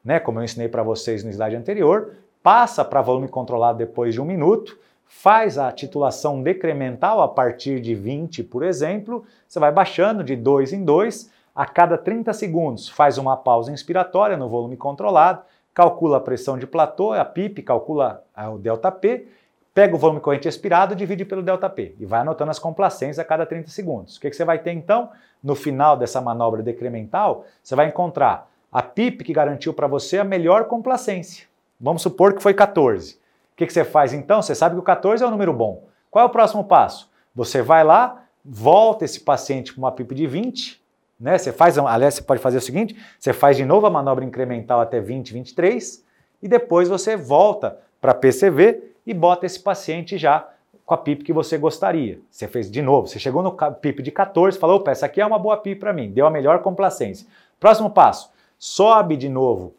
né, 0.05 0.21
como 0.21 0.39
eu 0.39 0.45
ensinei 0.45 0.69
para 0.69 0.83
vocês 0.83 1.25
no 1.25 1.31
slide 1.31 1.57
anterior, 1.57 2.13
passa 2.43 2.85
para 2.85 3.01
volume 3.01 3.29
controlado 3.29 3.79
depois 3.79 4.13
de 4.13 4.21
um 4.21 4.27
minuto, 4.27 4.79
faz 5.07 5.57
a 5.57 5.73
titulação 5.73 6.43
decremental 6.43 7.23
a 7.23 7.29
partir 7.29 7.81
de 7.81 7.95
20, 7.95 8.45
por 8.45 8.63
exemplo, 8.63 9.25
você 9.49 9.59
vai 9.59 9.73
baixando 9.73 10.23
de 10.23 10.37
2 10.37 10.75
em 10.75 10.85
2, 10.85 11.31
a 11.55 11.65
cada 11.65 11.97
30 11.97 12.35
segundos 12.35 12.91
faz 12.91 13.17
uma 13.17 13.39
pausa 13.39 13.73
inspiratória 13.73 14.37
no 14.37 14.51
volume 14.51 14.77
controlado, 14.77 15.41
calcula 15.77 16.17
a 16.17 16.21
pressão 16.21 16.57
de 16.57 16.67
platô, 16.67 17.13
a 17.13 17.23
PIP, 17.23 17.63
calcula 17.63 18.25
o 18.51 18.57
ΔP, 18.57 19.29
pega 19.75 19.95
o 19.95 19.99
volume 19.99 20.21
corrente 20.21 20.49
expirado, 20.49 20.97
divide 20.97 21.23
pelo 21.23 21.43
ΔP 21.43 21.95
e 22.01 22.07
vai 22.07 22.21
anotando 22.21 22.51
as 22.51 22.59
complacências 22.59 23.19
a 23.19 23.25
cada 23.25 23.45
30 23.45 23.69
segundos. 23.69 24.17
O 24.17 24.21
que, 24.23 24.31
que 24.31 24.35
você 24.35 24.43
vai 24.43 24.59
ter 24.59 24.73
então? 24.73 25.11
No 25.45 25.55
final 25.55 25.95
dessa 25.95 26.19
manobra 26.19 26.63
decremental, 26.63 27.45
você 27.63 27.77
vai 27.77 27.89
encontrar 27.89 28.51
a 28.73 28.83
PIP 28.83 29.23
que 29.23 29.35
garantiu 29.35 29.75
para 29.75 29.87
você 29.87 30.19
a 30.19 30.25
melhor 30.25 30.65
complacência. 30.65 31.47
Vamos 31.79 32.01
supor 32.01 32.33
que 32.33 32.43
foi 32.43 32.55
14. 32.55 33.17
O 33.17 33.19
que, 33.55 33.67
que 33.67 33.73
você 33.73 33.85
faz 33.85 34.15
então? 34.15 34.41
Você 34.41 34.55
sabe 34.55 34.77
que 34.77 34.81
o 34.81 34.83
14 34.83 35.23
é 35.23 35.27
um 35.27 35.31
número 35.31 35.53
bom. 35.53 35.85
Qual 36.11 36.25
é 36.25 36.27
o 36.27 36.33
próximo 36.33 36.65
passo? 36.65 37.11
Você 37.35 37.61
vai 37.61 37.85
lá, 37.85 38.25
volta 38.43 39.05
esse 39.05 39.21
paciente 39.21 39.75
para 39.75 39.79
uma 39.81 39.93
PIP 39.93 40.15
de 40.15 40.27
20, 40.27 40.83
né? 41.19 41.39
Você 41.39 41.53
faz, 41.53 41.79
aliás, 41.79 42.15
você 42.15 42.23
pode 42.23 42.41
fazer 42.41 42.59
o 42.59 42.61
seguinte: 42.61 42.97
você 43.19 43.33
faz 43.33 43.57
de 43.57 43.65
novo 43.65 43.87
a 43.87 43.91
manobra 43.91 44.25
incremental 44.25 44.81
até 44.81 45.01
20, 45.01 45.33
23, 45.33 46.05
e 46.43 46.49
depois 46.49 46.89
você 46.89 47.17
volta 47.17 47.79
para 48.01 48.15
PCV 48.15 48.93
e 49.07 49.15
bota 49.15 49.47
esse 49.47 49.61
paciente 49.61 50.19
já 50.19 50.49
com 50.85 50.95
a 50.95 50.99
PIP 50.99 51.25
que 51.25 51.33
você 51.33 51.59
gostaria. 51.59 52.21
Você 52.31 52.47
fez 52.47 52.71
de 52.71 52.81
novo, 52.81 53.09
você 53.09 53.19
chegou 53.19 53.43
no 53.43 53.53
PIP 53.53 54.03
de 54.03 54.13
14, 54.13 54.59
falou, 54.59 54.77
opa, 54.77 54.93
essa 54.93 55.07
aqui 55.07 55.21
é 55.21 55.27
uma 55.27 55.39
boa 55.39 55.57
PIP 55.57 55.81
para 55.81 55.93
mim, 55.93 56.11
deu 56.11 56.27
a 56.27 56.31
melhor 56.31 56.61
complacência. 56.63 57.27
Próximo 57.59 57.91
passo, 57.91 58.31
sobe 58.59 59.17
de 59.17 59.29
novo 59.29 59.75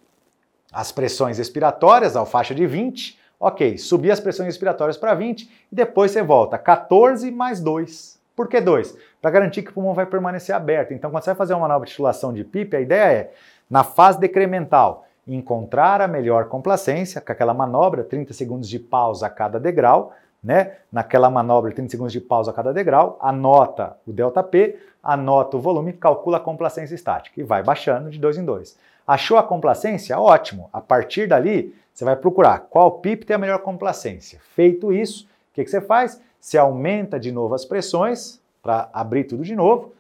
as 0.71 0.91
pressões 0.91 1.38
respiratórias, 1.38 2.15
a 2.15 2.26
faixa 2.26 2.54
de 2.54 2.67
20, 2.67 3.17
ok, 3.39 3.78
subir 3.78 4.12
as 4.12 4.19
pressões 4.19 4.47
respiratórias 4.47 4.97
para 4.97 5.13
20 5.13 5.50
e 5.71 5.76
depois 5.76 6.12
você 6.12 6.21
volta 6.21 6.58
14 6.58 7.32
mais 7.32 7.62
2. 7.62 8.16
Por 8.38 8.47
que 8.47 8.62
2? 8.62 8.95
Para 9.19 9.32
garantir 9.32 9.63
que 9.63 9.71
o 9.71 9.73
pulmão 9.73 9.95
vai 9.95 10.06
permanecer 10.06 10.54
aberto. 10.54 10.93
Então, 10.93 11.10
quando 11.10 11.23
você 11.23 11.32
vai 11.32 11.38
fazer 11.38 11.56
uma 11.56 11.67
nova 11.67 11.86
titulação 11.86 12.32
de 12.32 12.43
PIP, 12.43 12.78
a 12.78 12.80
ideia 12.80 13.12
é, 13.12 13.32
na 13.67 13.84
fase 13.84 14.19
decremental, 14.19 15.08
encontrar 15.28 16.02
a 16.02 16.08
melhor 16.08 16.45
complacência, 16.45 17.19
com 17.19 17.32
aquela 17.32 17.52
manobra, 17.52 18.04
30 18.04 18.34
segundos 18.34 18.69
de 18.69 18.78
pausa 18.78 19.26
a 19.26 19.30
cada 19.32 19.60
degrau, 19.60 20.13
né? 20.41 20.73
Naquela 20.91 21.32
manobra, 21.32 21.71
30 21.71 21.89
segundos 21.89 22.13
de 22.13 22.21
pausa 22.21 22.52
a 22.52 22.54
cada 22.54 22.71
degrau, 22.71 23.17
anota 23.19 23.97
o 24.06 24.13
ΔP, 24.13 24.78
anota 25.02 25.58
o 25.58 25.60
volume, 25.60 25.91
calcula 25.91 26.38
a 26.38 26.39
complacência 26.39 26.93
estática 26.93 27.41
e 27.41 27.43
vai 27.43 27.63
baixando 27.63 28.12
de 28.12 28.19
dois 28.19 28.38
em 28.38 28.45
dois. 28.45 28.78
Achou 29.08 29.39
a 29.39 29.43
complacência? 29.43 30.17
Ótimo. 30.19 30.69
A 30.71 30.80
partir 30.80 31.28
dali, 31.28 31.73
você 31.91 32.06
vai 32.06 32.15
procurar 32.15 32.67
qual 32.69 33.00
PIP 33.00 33.26
tem 33.26 33.36
a 33.36 33.39
melhor 33.39 33.60
complacência. 33.60 34.39
Feito 34.54 34.93
isso, 34.93 35.26
o 35.26 35.56
que, 35.56 35.63
que 35.63 35.71
você 35.71 35.82
faz? 35.82 36.21
Você 36.47 36.57
aumenta 36.57 37.19
de 37.19 37.29
novo 37.29 37.53
as 37.53 37.65
pressões 37.65 38.39
para 38.63 38.89
abrir 38.93 39.25
tudo 39.25 39.43
de 39.43 39.53
novo, 39.53 39.93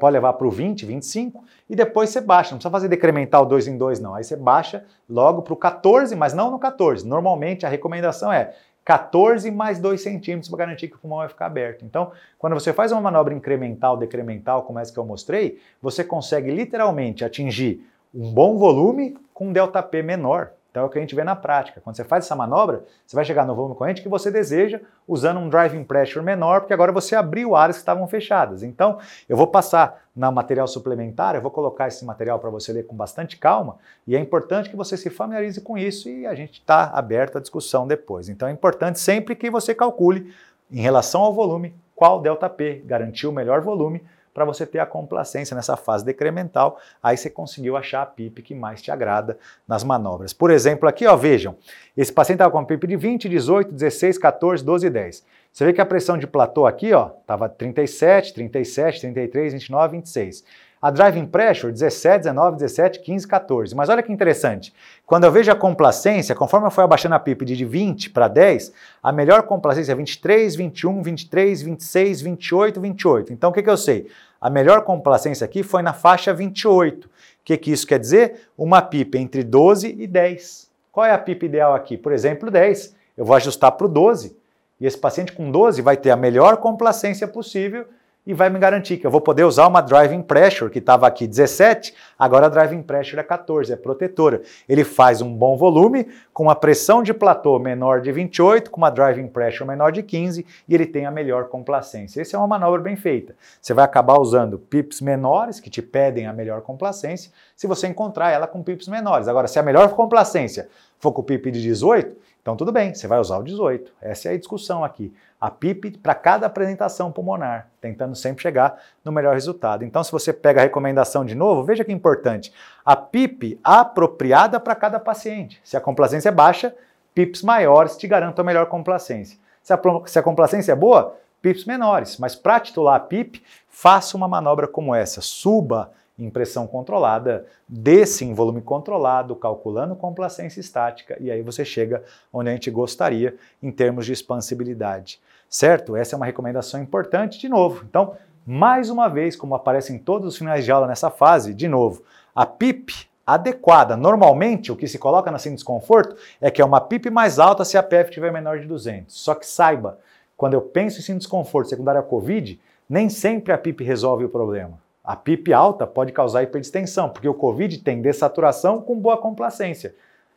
pode 0.00 0.14
levar 0.14 0.32
para 0.32 0.46
o 0.46 0.50
20, 0.50 0.86
25, 0.86 1.44
e 1.68 1.76
depois 1.76 2.08
você 2.08 2.22
baixa. 2.22 2.52
Não 2.52 2.56
precisa 2.56 2.70
fazer 2.70 2.88
decremental 2.88 3.44
2 3.44 3.68
em 3.68 3.76
2, 3.76 4.00
não. 4.00 4.14
Aí 4.14 4.24
você 4.24 4.34
baixa 4.34 4.86
logo 5.06 5.42
para 5.42 5.52
o 5.52 5.56
14, 5.56 6.16
mas 6.16 6.32
não 6.32 6.50
no 6.50 6.58
14. 6.58 7.06
Normalmente 7.06 7.66
a 7.66 7.68
recomendação 7.68 8.32
é 8.32 8.54
14 8.82 9.50
mais 9.50 9.78
2 9.78 10.02
centímetros 10.02 10.48
para 10.48 10.56
garantir 10.56 10.88
que 10.88 10.96
o 10.96 10.98
pulmão 10.98 11.18
vai 11.18 11.28
ficar 11.28 11.44
aberto. 11.44 11.84
Então, 11.84 12.12
quando 12.38 12.54
você 12.54 12.72
faz 12.72 12.90
uma 12.90 13.02
manobra 13.02 13.34
incremental, 13.34 13.94
decremental, 13.98 14.62
como 14.62 14.78
essa 14.78 14.90
que 14.90 14.98
eu 14.98 15.04
mostrei, 15.04 15.60
você 15.82 16.02
consegue 16.02 16.50
literalmente 16.50 17.26
atingir 17.26 17.86
um 18.14 18.32
bom 18.32 18.56
volume 18.56 19.18
com 19.34 19.48
um 19.48 19.52
ΔP 19.52 20.02
menor. 20.02 20.53
Então 20.74 20.82
é 20.82 20.86
o 20.86 20.88
que 20.88 20.98
a 20.98 21.00
gente 21.00 21.14
vê 21.14 21.22
na 21.22 21.36
prática. 21.36 21.80
Quando 21.80 21.94
você 21.94 22.02
faz 22.02 22.24
essa 22.24 22.34
manobra, 22.34 22.82
você 23.06 23.14
vai 23.14 23.24
chegar 23.24 23.46
no 23.46 23.54
volume 23.54 23.76
corrente 23.76 24.02
que 24.02 24.08
você 24.08 24.28
deseja 24.28 24.80
usando 25.06 25.38
um 25.38 25.48
driving 25.48 25.84
pressure 25.84 26.24
menor, 26.24 26.62
porque 26.62 26.74
agora 26.74 26.90
você 26.90 27.14
abriu 27.14 27.54
áreas 27.54 27.76
que 27.76 27.82
estavam 27.82 28.08
fechadas. 28.08 28.64
Então, 28.64 28.98
eu 29.28 29.36
vou 29.36 29.46
passar 29.46 30.02
na 30.16 30.32
material 30.32 30.66
suplementar, 30.66 31.36
eu 31.36 31.40
vou 31.40 31.52
colocar 31.52 31.86
esse 31.86 32.04
material 32.04 32.40
para 32.40 32.50
você 32.50 32.72
ler 32.72 32.88
com 32.88 32.96
bastante 32.96 33.36
calma, 33.36 33.76
e 34.04 34.16
é 34.16 34.18
importante 34.18 34.68
que 34.68 34.74
você 34.74 34.96
se 34.96 35.10
familiarize 35.10 35.60
com 35.60 35.78
isso 35.78 36.08
e 36.08 36.26
a 36.26 36.34
gente 36.34 36.54
está 36.54 36.90
aberto 36.92 37.38
à 37.38 37.40
discussão 37.40 37.86
depois. 37.86 38.28
Então 38.28 38.48
é 38.48 38.50
importante 38.50 38.98
sempre 38.98 39.36
que 39.36 39.48
você 39.48 39.76
calcule, 39.76 40.34
em 40.72 40.80
relação 40.80 41.20
ao 41.20 41.32
volume, 41.32 41.72
qual 41.94 42.20
ΔP 42.20 42.82
garantiu 42.84 43.30
o 43.30 43.32
melhor 43.32 43.60
volume 43.60 44.02
para 44.34 44.44
você 44.44 44.66
ter 44.66 44.80
a 44.80 44.86
complacência 44.86 45.54
nessa 45.54 45.76
fase 45.76 46.04
decremental. 46.04 46.78
Aí 47.00 47.16
você 47.16 47.30
conseguiu 47.30 47.76
achar 47.76 48.02
a 48.02 48.06
PIP 48.06 48.42
que 48.42 48.54
mais 48.54 48.82
te 48.82 48.90
agrada 48.90 49.38
nas 49.66 49.84
manobras. 49.84 50.32
Por 50.32 50.50
exemplo, 50.50 50.88
aqui, 50.88 51.06
ó, 51.06 51.16
vejam, 51.16 51.56
esse 51.96 52.12
paciente 52.12 52.36
estava 52.36 52.50
com 52.50 52.58
a 52.58 52.64
PIP 52.64 52.88
de 52.88 52.96
20, 52.96 53.28
18, 53.28 53.72
16, 53.72 54.18
14, 54.18 54.64
12 54.64 54.86
e 54.86 54.90
10. 54.90 55.24
Você 55.52 55.64
vê 55.64 55.72
que 55.72 55.80
a 55.80 55.86
pressão 55.86 56.18
de 56.18 56.26
platô 56.26 56.66
aqui, 56.66 56.92
ó, 56.92 57.12
estava 57.20 57.48
37, 57.48 58.34
37, 58.34 59.00
33, 59.02 59.52
29, 59.52 59.96
26. 59.98 60.44
A 60.84 60.90
driving 60.90 61.24
pressure, 61.24 61.72
17, 61.72 62.24
19, 62.24 62.58
17, 62.58 63.00
15, 63.00 63.26
14. 63.26 63.74
Mas 63.74 63.88
olha 63.88 64.02
que 64.02 64.12
interessante. 64.12 64.70
Quando 65.06 65.24
eu 65.24 65.32
vejo 65.32 65.50
a 65.50 65.54
complacência, 65.54 66.34
conforme 66.34 66.66
eu 66.66 66.70
fui 66.70 66.84
abaixando 66.84 67.14
a 67.14 67.18
PIP 67.18 67.42
de 67.46 67.64
20 67.64 68.10
para 68.10 68.28
10, 68.28 68.70
a 69.02 69.10
melhor 69.10 69.44
complacência 69.44 69.92
é 69.92 69.94
23, 69.94 70.54
21, 70.54 71.02
23, 71.02 71.62
26, 71.62 72.20
28, 72.20 72.80
28. 72.82 73.32
Então 73.32 73.48
o 73.48 73.52
que, 73.54 73.62
que 73.62 73.70
eu 73.70 73.78
sei? 73.78 74.10
A 74.38 74.50
melhor 74.50 74.82
complacência 74.82 75.46
aqui 75.46 75.62
foi 75.62 75.80
na 75.80 75.94
faixa 75.94 76.34
28. 76.34 77.06
O 77.06 77.10
que, 77.42 77.56
que 77.56 77.72
isso 77.72 77.86
quer 77.86 77.98
dizer? 77.98 78.50
Uma 78.54 78.82
PIP 78.82 79.16
entre 79.16 79.42
12 79.42 79.96
e 79.98 80.06
10. 80.06 80.68
Qual 80.92 81.06
é 81.06 81.12
a 81.12 81.18
PIP 81.18 81.46
ideal 81.46 81.74
aqui? 81.74 81.96
Por 81.96 82.12
exemplo, 82.12 82.50
10. 82.50 82.94
Eu 83.16 83.24
vou 83.24 83.34
ajustar 83.34 83.72
para 83.72 83.86
o 83.86 83.88
12. 83.88 84.36
E 84.78 84.84
esse 84.84 84.98
paciente 84.98 85.32
com 85.32 85.50
12 85.50 85.80
vai 85.80 85.96
ter 85.96 86.10
a 86.10 86.16
melhor 86.16 86.58
complacência 86.58 87.26
possível 87.26 87.86
e 88.26 88.32
vai 88.32 88.48
me 88.48 88.58
garantir 88.58 88.96
que 88.96 89.06
eu 89.06 89.10
vou 89.10 89.20
poder 89.20 89.44
usar 89.44 89.66
uma 89.66 89.80
driving 89.80 90.22
pressure 90.22 90.70
que 90.70 90.78
estava 90.78 91.06
aqui 91.06 91.26
17, 91.26 91.94
agora 92.18 92.46
a 92.46 92.48
driving 92.48 92.82
pressure 92.82 93.20
é 93.20 93.22
14, 93.22 93.72
é 93.72 93.76
protetora. 93.76 94.40
Ele 94.68 94.82
faz 94.82 95.20
um 95.20 95.32
bom 95.32 95.56
volume 95.56 96.08
com 96.32 96.44
uma 96.44 96.54
pressão 96.54 97.02
de 97.02 97.12
platô 97.12 97.58
menor 97.58 98.00
de 98.00 98.10
28, 98.10 98.70
com 98.70 98.78
uma 98.78 98.90
driving 98.90 99.28
pressure 99.28 99.68
menor 99.68 99.92
de 99.92 100.02
15 100.02 100.46
e 100.66 100.74
ele 100.74 100.86
tem 100.86 101.04
a 101.04 101.10
melhor 101.10 101.48
complacência. 101.48 102.20
Essa 102.20 102.36
é 102.36 102.38
uma 102.38 102.48
manobra 102.48 102.80
bem 102.80 102.96
feita. 102.96 103.36
Você 103.60 103.74
vai 103.74 103.84
acabar 103.84 104.18
usando 104.18 104.58
pips 104.58 105.00
menores 105.00 105.60
que 105.60 105.68
te 105.68 105.82
pedem 105.82 106.26
a 106.26 106.32
melhor 106.32 106.62
complacência, 106.62 107.30
se 107.54 107.66
você 107.66 107.86
encontrar 107.86 108.30
ela 108.30 108.46
com 108.46 108.62
pips 108.62 108.88
menores. 108.88 109.28
Agora, 109.28 109.46
se 109.46 109.58
a 109.58 109.62
melhor 109.62 109.90
complacência 109.90 110.68
for 110.98 111.12
com 111.12 111.20
o 111.20 111.24
pip 111.24 111.50
de 111.50 111.60
18, 111.60 112.16
então 112.40 112.56
tudo 112.56 112.70
bem, 112.70 112.94
você 112.94 113.06
vai 113.06 113.18
usar 113.18 113.38
o 113.38 113.42
18. 113.42 113.90
Essa 114.02 114.28
é 114.28 114.34
a 114.34 114.38
discussão 114.38 114.84
aqui. 114.84 115.12
A 115.44 115.50
PIP 115.50 115.98
para 115.98 116.14
cada 116.14 116.46
apresentação 116.46 117.12
pulmonar, 117.12 117.68
tentando 117.78 118.16
sempre 118.16 118.40
chegar 118.40 118.80
no 119.04 119.12
melhor 119.12 119.34
resultado. 119.34 119.84
Então, 119.84 120.02
se 120.02 120.10
você 120.10 120.32
pega 120.32 120.62
a 120.62 120.64
recomendação 120.64 121.22
de 121.22 121.34
novo, 121.34 121.62
veja 121.62 121.84
que 121.84 121.92
é 121.92 121.94
importante. 121.94 122.50
A 122.82 122.96
PIP 122.96 123.60
apropriada 123.62 124.58
para 124.58 124.74
cada 124.74 124.98
paciente. 124.98 125.60
Se 125.62 125.76
a 125.76 125.82
complacência 125.82 126.30
é 126.30 126.32
baixa, 126.32 126.74
PIPs 127.14 127.42
maiores 127.42 127.94
te 127.98 128.08
garantem 128.08 128.40
a 128.40 128.46
melhor 128.46 128.64
complacência. 128.70 129.38
Se 129.62 129.74
a, 129.74 129.80
se 130.06 130.18
a 130.18 130.22
complacência 130.22 130.72
é 130.72 130.74
boa, 130.74 131.14
PIPs 131.42 131.66
menores. 131.66 132.16
Mas 132.16 132.34
para 132.34 132.58
titular 132.58 132.94
a 132.94 133.00
PIP, 133.00 133.44
faça 133.68 134.16
uma 134.16 134.26
manobra 134.26 134.66
como 134.66 134.94
essa. 134.94 135.20
Suba 135.20 135.92
em 136.18 136.30
pressão 136.30 136.66
controlada, 136.66 137.44
desce 137.68 138.24
em 138.24 138.32
volume 138.32 138.62
controlado, 138.62 139.36
calculando 139.36 139.96
complacência 139.96 140.60
estática, 140.60 141.16
e 141.20 141.30
aí 141.30 141.42
você 141.42 141.64
chega 141.64 142.02
onde 142.32 142.50
a 142.50 142.52
gente 142.52 142.70
gostaria 142.70 143.36
em 143.62 143.70
termos 143.70 144.06
de 144.06 144.12
expansibilidade. 144.12 145.20
Certo? 145.48 145.96
Essa 145.96 146.14
é 146.14 146.16
uma 146.16 146.26
recomendação 146.26 146.82
importante 146.82 147.38
de 147.38 147.48
novo. 147.48 147.84
Então, 147.88 148.14
mais 148.46 148.90
uma 148.90 149.08
vez, 149.08 149.36
como 149.36 149.54
aparece 149.54 149.92
em 149.92 149.98
todos 149.98 150.28
os 150.28 150.38
finais 150.38 150.64
de 150.64 150.72
aula 150.72 150.86
nessa 150.86 151.10
fase, 151.10 151.54
de 151.54 151.68
novo, 151.68 152.02
a 152.34 152.44
PIP 152.44 153.08
adequada. 153.26 153.96
Normalmente, 153.96 154.70
o 154.70 154.76
que 154.76 154.86
se 154.86 154.98
coloca 154.98 155.30
na 155.30 155.38
sem 155.38 155.54
desconforto 155.54 156.16
é 156.40 156.50
que 156.50 156.60
é 156.60 156.64
uma 156.64 156.80
PIP 156.80 157.10
mais 157.10 157.38
alta 157.38 157.64
se 157.64 157.78
a 157.78 157.82
PF 157.82 158.10
tiver 158.10 158.30
menor 158.30 158.58
de 158.58 158.66
200. 158.66 159.14
Só 159.18 159.34
que 159.34 159.46
saiba, 159.46 159.98
quando 160.36 160.54
eu 160.54 160.60
penso 160.60 160.98
em 160.98 161.02
sem 161.02 161.16
desconforto 161.16 161.68
secundário 161.68 162.00
à 162.00 162.04
COVID, 162.04 162.60
nem 162.88 163.08
sempre 163.08 163.52
a 163.52 163.58
PIP 163.58 163.82
resolve 163.82 164.24
o 164.24 164.28
problema. 164.28 164.78
A 165.02 165.16
PIP 165.16 165.52
alta 165.52 165.86
pode 165.86 166.12
causar 166.12 166.42
hiperdistensão, 166.42 167.08
porque 167.08 167.28
o 167.28 167.34
COVID 167.34 167.78
tem 167.78 168.00
dessaturação 168.00 168.80
com 168.80 168.98
boa 168.98 169.16
complacência. 169.16 169.94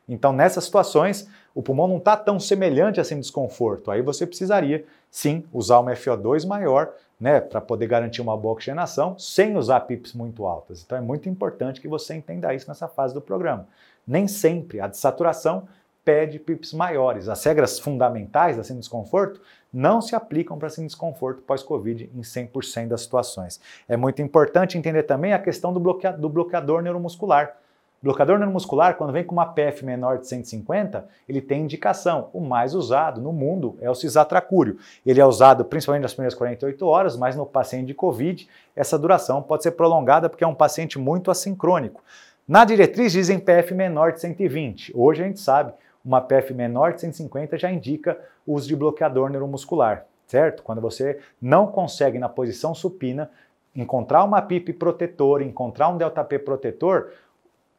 Então, 0.08 0.32
nessas 0.32 0.64
situações, 0.64 1.28
o 1.54 1.62
pulmão 1.62 1.88
não 1.88 1.98
está 1.98 2.16
tão 2.16 2.40
semelhante 2.40 3.00
assim 3.00 3.20
desconforto. 3.20 3.92
Aí 3.92 4.02
você 4.02 4.26
precisaria, 4.26 4.86
sim, 5.10 5.44
usar 5.52 5.80
uma 5.80 5.94
FO2 5.94 6.46
maior, 6.46 6.94
né, 7.20 7.40
para 7.40 7.60
poder 7.60 7.88
garantir 7.88 8.22
uma 8.22 8.38
boa 8.38 8.54
oxigenação, 8.54 9.18
sem 9.18 9.58
usar 9.58 9.80
PIPs 9.82 10.14
muito 10.14 10.46
altas. 10.46 10.84
Então, 10.84 10.98
é 10.98 11.02
muito 11.02 11.28
importante 11.28 11.82
que 11.82 11.88
você 11.88 12.14
entenda 12.14 12.54
isso 12.54 12.68
nessa 12.68 12.88
fase 12.88 13.14
do 13.14 13.22
programa. 13.22 13.68
Nem 14.08 14.28
sempre 14.28 14.80
a 14.80 14.88
dessaturação 14.88 15.68
pede 16.06 16.40
PIPs 16.40 16.72
maiores. 16.74 17.28
As 17.28 17.44
regras 17.44 17.80
fundamentais 17.80 18.56
da 18.56 18.64
síndrome 18.64 18.80
desconforto 18.80 19.42
não 19.74 20.02
se 20.02 20.16
aplicam 20.16 20.58
para 20.58 20.70
síndrome 20.70 20.88
desconforto 20.88 21.42
pós-Covid 21.42 22.10
em 22.16 22.22
100% 22.22 22.88
das 22.88 23.02
situações. 23.02 23.60
É 23.90 23.98
muito 23.98 24.22
importante 24.22 24.78
entender 24.78 25.04
também 25.04 25.34
a 25.34 25.40
questão 25.40 25.74
do, 25.74 25.82
do 26.18 26.30
bloqueador 26.30 26.82
neuromuscular. 26.82 27.58
Bloqueador 28.02 28.38
neuromuscular, 28.38 28.96
quando 28.96 29.12
vem 29.12 29.24
com 29.24 29.34
uma 29.34 29.46
PF 29.48 29.84
menor 29.84 30.20
de 30.20 30.28
150, 30.28 31.08
ele 31.28 31.42
tem 31.42 31.64
indicação. 31.64 32.30
O 32.32 32.40
mais 32.40 32.76
usado 32.76 33.20
no 33.20 33.34
mundo 33.34 33.76
é 33.82 33.90
o 33.90 33.96
cisatracúrio. 33.96 34.78
Ele 35.04 35.20
é 35.20 35.26
usado 35.26 35.66
principalmente 35.66 36.04
nas 36.04 36.14
primeiras 36.14 36.36
48 36.36 36.86
horas, 36.86 37.18
mas 37.18 37.36
no 37.36 37.46
paciente 37.46 37.88
de 37.88 37.96
Covid, 37.96 38.48
essa 38.76 39.00
duração 39.00 39.42
pode 39.42 39.64
ser 39.64 39.72
prolongada 39.72 40.30
porque 40.30 40.44
é 40.44 40.48
um 40.48 40.54
paciente 40.54 41.00
muito 41.00 41.32
assincrônico. 41.32 42.04
Na 42.48 42.64
diretriz 42.64 43.12
dizem 43.12 43.40
PF 43.40 43.74
menor 43.74 44.14
de 44.14 44.22
120. 44.22 44.94
Hoje 44.96 45.24
a 45.24 45.26
gente 45.26 45.40
sabe 45.40 45.74
uma 46.06 46.22
PF 46.22 46.54
menor 46.54 46.94
de 46.94 47.02
150 47.02 47.58
já 47.58 47.72
indica 47.72 48.18
uso 48.46 48.68
de 48.68 48.76
bloqueador 48.76 49.30
neuromuscular, 49.30 50.06
certo? 50.28 50.62
Quando 50.62 50.80
você 50.80 51.20
não 51.42 51.68
consegue 51.68 52.20
na 52.20 52.30
posição 52.30 52.74
supina 52.76 53.30
encontrar 53.76 54.24
uma 54.24 54.42
PIP 54.42 54.74
protetora, 54.74 55.44
encontrar 55.44 55.90
um 55.90 55.98
ΔP 55.98 56.40
protetor, 56.40 57.12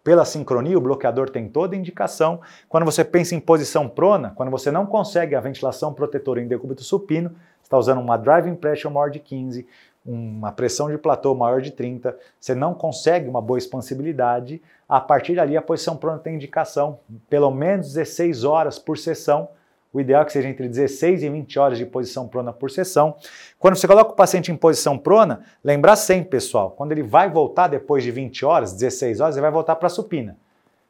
pela 0.08 0.24
sincronia, 0.24 0.78
o 0.78 0.80
bloqueador 0.80 1.28
tem 1.28 1.50
toda 1.50 1.76
indicação. 1.76 2.40
Quando 2.66 2.86
você 2.86 3.04
pensa 3.04 3.34
em 3.34 3.40
posição 3.40 3.86
prona, 3.86 4.32
quando 4.34 4.50
você 4.50 4.70
não 4.70 4.86
consegue 4.86 5.34
a 5.34 5.40
ventilação 5.40 5.92
protetora 5.92 6.40
em 6.40 6.48
decúbito 6.48 6.82
supino, 6.82 7.32
está 7.62 7.76
usando 7.76 8.00
uma 8.00 8.16
driving 8.16 8.54
pressure 8.54 8.90
maior 8.90 9.10
de 9.10 9.18
15, 9.18 9.66
uma 10.06 10.50
pressão 10.50 10.88
de 10.88 10.96
platô 10.96 11.34
maior 11.34 11.60
de 11.60 11.72
30, 11.72 12.16
você 12.40 12.54
não 12.54 12.72
consegue 12.72 13.28
uma 13.28 13.42
boa 13.42 13.58
expansibilidade, 13.58 14.62
a 14.88 14.98
partir 14.98 15.36
dali 15.36 15.58
a 15.58 15.60
posição 15.60 15.94
prona 15.94 16.18
tem 16.18 16.36
indicação, 16.36 17.00
pelo 17.28 17.50
menos 17.50 17.88
16 17.92 18.44
horas 18.44 18.78
por 18.78 18.96
sessão, 18.96 19.50
o 19.92 20.00
ideal 20.00 20.22
é 20.22 20.24
que 20.24 20.32
seja 20.32 20.48
entre 20.48 20.68
16 20.68 21.22
e 21.22 21.28
20 21.30 21.58
horas 21.58 21.78
de 21.78 21.86
posição 21.86 22.28
prona 22.28 22.52
por 22.52 22.70
sessão. 22.70 23.16
Quando 23.58 23.76
você 23.76 23.86
coloca 23.86 24.12
o 24.12 24.16
paciente 24.16 24.52
em 24.52 24.56
posição 24.56 24.98
prona, 24.98 25.40
lembrar 25.64 25.96
sempre, 25.96 26.30
pessoal, 26.30 26.70
quando 26.72 26.92
ele 26.92 27.02
vai 27.02 27.30
voltar 27.30 27.68
depois 27.68 28.02
de 28.04 28.10
20 28.10 28.44
horas, 28.44 28.72
16 28.72 29.20
horas, 29.20 29.36
ele 29.36 29.42
vai 29.42 29.50
voltar 29.50 29.76
para 29.76 29.86
a 29.86 29.90
supina. 29.90 30.36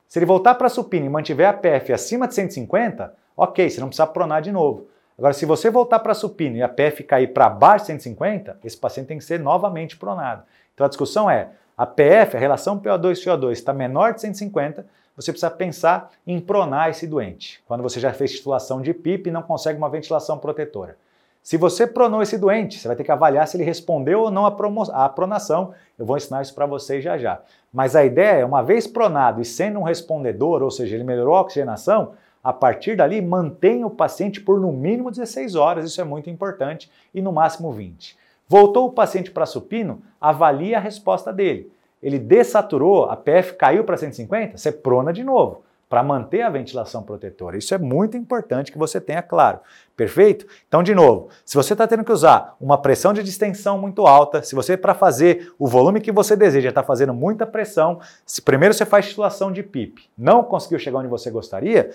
Se 0.08 0.18
ele 0.18 0.26
voltar 0.26 0.54
para 0.56 0.66
a 0.66 0.70
supina 0.70 1.06
e 1.06 1.08
mantiver 1.08 1.48
a 1.48 1.52
PF 1.52 1.92
acima 1.92 2.26
de 2.26 2.34
150, 2.34 3.14
ok, 3.36 3.70
você 3.70 3.80
não 3.80 3.88
precisa 3.88 4.06
pronar 4.06 4.42
de 4.42 4.50
novo. 4.50 4.88
Agora, 5.16 5.32
se 5.32 5.44
você 5.44 5.70
voltar 5.70 5.98
para 5.98 6.12
a 6.12 6.14
supina 6.14 6.58
e 6.58 6.62
a 6.62 6.68
PF 6.68 7.02
cair 7.04 7.28
para 7.28 7.48
baixo 7.48 7.84
de 7.84 7.92
150, 7.92 8.58
esse 8.64 8.76
paciente 8.76 9.08
tem 9.08 9.18
que 9.18 9.24
ser 9.24 9.38
novamente 9.38 9.96
pronado. 9.96 10.42
Então 10.74 10.84
a 10.84 10.88
discussão 10.88 11.28
é, 11.28 11.50
a 11.76 11.86
PF, 11.86 12.36
a 12.36 12.40
relação 12.40 12.80
PO2-CO2, 12.80 13.52
está 13.52 13.72
menor 13.72 14.14
de 14.14 14.20
150, 14.20 14.86
você 15.18 15.32
precisa 15.32 15.50
pensar 15.50 16.12
em 16.24 16.38
pronar 16.38 16.90
esse 16.90 17.04
doente, 17.04 17.60
quando 17.66 17.82
você 17.82 17.98
já 17.98 18.12
fez 18.12 18.30
titulação 18.30 18.80
de 18.80 18.94
PIP 18.94 19.28
e 19.28 19.32
não 19.32 19.42
consegue 19.42 19.76
uma 19.76 19.90
ventilação 19.90 20.38
protetora. 20.38 20.96
Se 21.42 21.56
você 21.56 21.88
pronou 21.88 22.22
esse 22.22 22.38
doente, 22.38 22.78
você 22.78 22.86
vai 22.86 22.96
ter 22.96 23.02
que 23.02 23.10
avaliar 23.10 23.48
se 23.48 23.56
ele 23.56 23.64
respondeu 23.64 24.20
ou 24.20 24.30
não 24.30 24.46
à 24.46 25.08
pronação. 25.08 25.74
Eu 25.98 26.06
vou 26.06 26.16
ensinar 26.16 26.42
isso 26.42 26.54
para 26.54 26.66
vocês 26.66 27.02
já 27.02 27.18
já. 27.18 27.40
Mas 27.72 27.96
a 27.96 28.04
ideia 28.04 28.42
é, 28.42 28.44
uma 28.44 28.62
vez 28.62 28.86
pronado 28.86 29.40
e 29.40 29.44
sendo 29.44 29.80
um 29.80 29.82
respondedor, 29.82 30.62
ou 30.62 30.70
seja, 30.70 30.94
ele 30.94 31.04
melhorou 31.04 31.34
a 31.34 31.40
oxigenação, 31.40 32.12
a 32.44 32.52
partir 32.52 32.96
dali 32.96 33.20
mantenha 33.20 33.86
o 33.86 33.90
paciente 33.90 34.40
por 34.40 34.60
no 34.60 34.70
mínimo 34.70 35.10
16 35.10 35.56
horas, 35.56 35.84
isso 35.84 36.00
é 36.00 36.04
muito 36.04 36.30
importante, 36.30 36.88
e 37.12 37.20
no 37.20 37.32
máximo 37.32 37.72
20. 37.72 38.16
Voltou 38.46 38.86
o 38.86 38.92
paciente 38.92 39.32
para 39.32 39.46
supino, 39.46 40.00
avalie 40.20 40.76
a 40.76 40.80
resposta 40.80 41.32
dele 41.32 41.72
ele 42.02 42.18
desaturou, 42.18 43.04
a 43.06 43.16
PF 43.16 43.54
caiu 43.54 43.84
para 43.84 43.96
150, 43.96 44.56
você 44.56 44.72
prona 44.72 45.12
de 45.12 45.24
novo 45.24 45.62
para 45.88 46.02
manter 46.02 46.42
a 46.42 46.50
ventilação 46.50 47.02
protetora. 47.02 47.56
Isso 47.56 47.74
é 47.74 47.78
muito 47.78 48.16
importante 48.16 48.70
que 48.70 48.78
você 48.78 49.00
tenha 49.00 49.22
claro. 49.22 49.58
Perfeito? 49.96 50.46
Então, 50.68 50.82
de 50.82 50.94
novo, 50.94 51.28
se 51.44 51.56
você 51.56 51.72
está 51.72 51.86
tendo 51.86 52.04
que 52.04 52.12
usar 52.12 52.54
uma 52.60 52.76
pressão 52.80 53.12
de 53.12 53.22
distensão 53.22 53.78
muito 53.78 54.06
alta, 54.06 54.42
se 54.42 54.54
você, 54.54 54.76
para 54.76 54.94
fazer 54.94 55.52
o 55.58 55.66
volume 55.66 56.00
que 56.00 56.12
você 56.12 56.36
deseja, 56.36 56.68
está 56.68 56.82
fazendo 56.82 57.14
muita 57.14 57.46
pressão, 57.46 58.00
se 58.26 58.42
primeiro 58.42 58.74
você 58.74 58.84
faz 58.84 59.08
titulação 59.08 59.50
de 59.50 59.62
PIP, 59.62 60.10
não 60.16 60.44
conseguiu 60.44 60.78
chegar 60.78 60.98
onde 60.98 61.08
você 61.08 61.30
gostaria, 61.30 61.90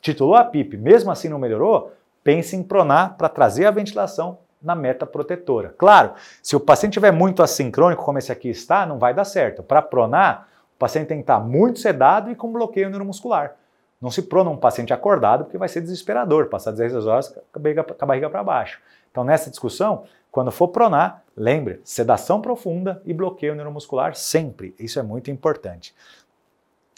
titulou 0.00 0.36
a 0.36 0.44
PIP, 0.44 0.76
mesmo 0.76 1.10
assim 1.10 1.28
não 1.28 1.38
melhorou, 1.38 1.92
pense 2.22 2.54
em 2.54 2.62
pronar 2.62 3.16
para 3.16 3.28
trazer 3.28 3.66
a 3.66 3.70
ventilação 3.70 4.38
na 4.64 4.74
meta 4.74 5.06
protetora. 5.06 5.74
Claro, 5.76 6.14
se 6.42 6.56
o 6.56 6.60
paciente 6.60 6.92
estiver 6.92 7.12
muito 7.12 7.42
assincrônico, 7.42 8.04
como 8.04 8.18
esse 8.18 8.32
aqui 8.32 8.48
está, 8.48 8.86
não 8.86 8.98
vai 8.98 9.12
dar 9.12 9.24
certo. 9.24 9.62
Para 9.62 9.82
pronar, 9.82 10.48
o 10.74 10.78
paciente 10.78 11.08
tem 11.08 11.18
que 11.18 11.22
estar 11.22 11.38
muito 11.38 11.78
sedado 11.78 12.30
e 12.30 12.34
com 12.34 12.52
bloqueio 12.52 12.88
neuromuscular. 12.88 13.56
Não 14.00 14.10
se 14.10 14.22
prona 14.22 14.50
um 14.50 14.56
paciente 14.56 14.92
acordado, 14.92 15.44
porque 15.44 15.56
vai 15.56 15.68
ser 15.68 15.80
desesperador, 15.80 16.46
passar 16.46 16.72
16 16.72 17.06
horas 17.06 17.28
com 17.28 17.58
a 17.58 17.58
barriga, 17.58 17.86
barriga 18.06 18.30
para 18.30 18.42
baixo. 18.42 18.80
Então, 19.10 19.22
nessa 19.22 19.48
discussão, 19.48 20.04
quando 20.30 20.50
for 20.50 20.68
pronar, 20.68 21.22
lembre, 21.36 21.80
sedação 21.84 22.40
profunda 22.40 23.00
e 23.04 23.14
bloqueio 23.14 23.54
neuromuscular 23.54 24.16
sempre. 24.16 24.74
Isso 24.78 24.98
é 24.98 25.02
muito 25.02 25.30
importante. 25.30 25.94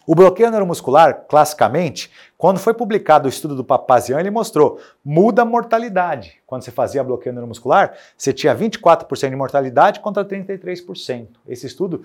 O 0.07 0.15
bloqueio 0.15 0.49
neuromuscular, 0.51 1.25
classicamente, 1.29 2.13
quando 2.39 2.61
foi 2.61 2.73
publicado 2.73 3.27
o 3.27 3.29
estudo 3.29 3.57
do 3.57 3.65
Papazian, 3.65 4.21
ele 4.21 4.31
mostrou 4.31 4.79
muda 5.05 5.43
a 5.43 5.45
mortalidade. 5.45 6.35
Quando 6.47 6.63
você 6.63 6.71
fazia 6.71 7.03
bloqueio 7.03 7.33
neuromuscular, 7.35 7.95
você 8.17 8.33
tinha 8.33 8.55
24% 8.55 9.31
de 9.31 9.35
mortalidade 9.35 9.99
contra 9.99 10.25
33%. 10.25 11.27
Esse 11.49 11.67
estudo 11.67 12.03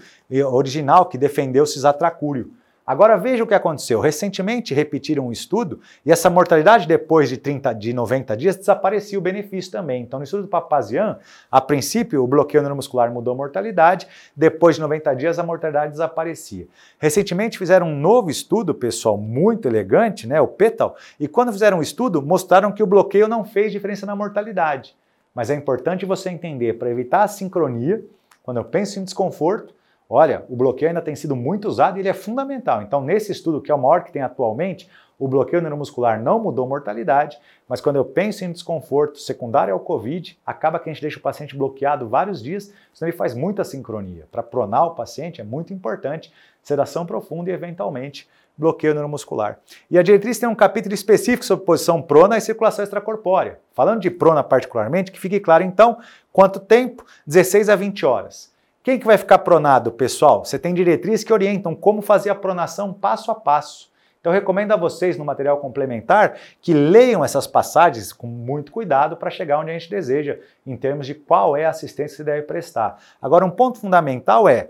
original 0.52 1.06
que 1.06 1.18
defendeu 1.18 1.64
o 1.64 1.68
cisatracúrio. 1.68 2.52
Agora 2.86 3.16
veja 3.16 3.44
o 3.44 3.48
que 3.48 3.54
aconteceu. 3.54 4.00
Recentemente 4.00 4.74
repetiram 4.74 5.28
um 5.28 5.32
estudo 5.32 5.80
e 6.06 6.12
essa 6.12 6.30
mortalidade 6.30 6.88
depois 6.88 7.30
de 7.30 7.38
30 7.38 7.74
de 7.74 7.94
90 7.94 8.36
dias 8.36 8.56
desaparecia 8.56 9.18
o 9.18 9.22
benefício 9.22 9.72
também. 9.72 10.02
Então 10.02 10.20
no 10.20 10.24
estudo 10.24 10.44
do 10.44 10.50
Papazian, 10.50 11.18
a 11.52 11.62
princípio 11.62 12.24
o 12.24 12.28
bloqueio 12.28 12.62
neuromuscular 12.62 13.12
mudou 13.12 13.34
a 13.34 13.38
mortalidade, 13.38 14.08
depois 14.36 14.76
de 14.76 14.82
90 14.82 15.14
dias 15.16 15.38
a 15.38 15.44
mortalidade 15.44 15.92
desaparecia. 15.92 16.68
Recentemente 17.00 17.58
fizeram 17.58 17.88
um 17.88 18.00
novo 18.00 18.30
estudo, 18.30 18.74
pessoal, 18.74 19.18
muito 19.18 19.68
elegante, 19.68 20.28
né, 20.28 20.42
o 20.42 20.48
PETAL, 20.48 20.96
e 21.20 21.28
quando 21.28 21.52
fizeram 21.52 21.78
o 21.78 21.80
um 21.80 21.84
estudo 21.84 22.22
mostraram 22.22 22.72
que 22.72 22.82
o 22.82 22.88
bloqueio 22.88 23.28
não 23.28 23.46
fez 23.46 23.72
diferença 23.72 24.06
na 24.06 24.16
mortalidade. 24.16 24.96
Mas 25.34 25.50
é 25.50 25.56
importante 25.56 26.06
você 26.06 26.30
entender 26.30 26.74
para 26.74 26.90
evitar 26.90 27.24
a 27.24 27.28
sincronia, 27.28 28.04
quando 28.44 28.58
eu 28.58 28.66
penso 28.66 29.00
em 29.00 29.04
desconforto, 29.04 29.74
Olha, 30.14 30.44
o 30.50 30.58
bloqueio 30.58 30.90
ainda 30.90 31.02
tem 31.02 31.16
sido 31.16 31.38
muito 31.38 31.70
usado 31.70 31.96
e 31.96 32.02
ele 32.02 32.10
é 32.10 32.14
fundamental. 32.14 32.82
Então, 32.82 33.00
nesse 33.00 33.32
estudo, 33.32 33.62
que 33.62 33.72
é 33.72 33.74
o 33.74 33.78
maior 33.78 34.04
que 34.04 34.12
tem 34.12 34.22
atualmente, 34.22 34.90
o 35.18 35.26
bloqueio 35.26 35.62
neuromuscular 35.62 36.22
não 36.22 36.38
mudou 36.38 36.68
mortalidade, 36.68 37.40
mas 37.66 37.80
quando 37.80 37.96
eu 37.96 38.04
penso 38.04 38.44
em 38.44 38.52
desconforto 38.52 39.20
secundário 39.20 39.74
ao 39.74 39.80
Covid, 39.80 40.38
acaba 40.46 40.80
que 40.80 40.90
a 40.90 40.94
gente 40.94 41.02
deixa 41.02 41.18
o 41.18 41.22
paciente 41.22 41.56
bloqueado 41.56 42.10
vários 42.10 42.44
dias, 42.44 42.74
senão 42.94 43.08
ele 43.08 43.16
faz 43.16 43.34
muita 43.34 43.64
sincronia. 43.64 44.28
Para 44.30 44.44
pronar 44.44 44.88
o 44.88 44.96
paciente 44.96 45.40
é 45.40 45.46
muito 45.46 45.74
importante 45.74 46.30
sedação 46.62 47.06
profunda 47.06 47.50
e, 47.50 47.54
eventualmente, 47.54 48.28
bloqueio 48.58 48.94
neuromuscular. 48.94 49.60
E 49.90 49.98
a 49.98 50.04
diretriz 50.04 50.38
tem 50.38 50.50
um 50.50 50.56
capítulo 50.56 50.94
específico 50.94 51.46
sobre 51.46 51.64
posição 51.64 52.02
prona 52.02 52.38
e 52.38 52.42
circulação 52.42 52.84
extracorpórea. 52.84 53.62
Falando 53.72 54.02
de 54.02 54.12
prona 54.12 54.44
particularmente, 54.44 55.10
que 55.10 55.22
fique 55.22 55.40
claro 55.40 55.64
então 55.64 56.00
quanto 56.34 56.60
tempo? 56.60 57.06
16 57.26 57.70
a 57.70 57.78
20 57.78 58.06
horas. 58.06 58.51
Quem 58.84 58.98
que 58.98 59.06
vai 59.06 59.18
ficar 59.18 59.40
pronado, 59.40 59.92
pessoal? 59.92 60.44
Você 60.44 60.58
tem 60.58 60.74
diretrizes 60.74 61.24
que 61.24 61.32
orientam 61.32 61.76
como 61.76 62.02
fazer 62.02 62.32
a 62.32 62.36
pronação 62.36 62.92
passo 62.92 63.30
a 63.30 63.36
passo. 63.36 63.92
Então, 64.20 64.32
eu 64.32 64.40
recomendo 64.40 64.72
a 64.72 64.76
vocês, 64.76 65.18
no 65.18 65.26
material 65.26 65.58
complementar, 65.58 66.38
que 66.62 66.74
leiam 66.74 67.24
essas 67.24 67.48
passagens 67.48 68.14
com 68.14 68.28
muito 68.28 68.72
cuidado 68.72 69.18
para 69.18 69.32
chegar 69.32 69.60
onde 69.60 69.72
a 69.72 69.74
gente 69.74 69.90
deseja, 69.90 70.38
em 70.66 70.78
termos 70.78 71.08
de 71.08 71.16
qual 71.16 71.58
é 71.58 71.66
a 71.66 71.70
assistência 71.70 72.10
que 72.10 72.18
você 72.18 72.24
deve 72.24 72.44
prestar. 72.44 72.98
Agora, 73.22 73.46
um 73.46 73.50
ponto 73.50 73.80
fundamental 73.80 74.48
é, 74.48 74.70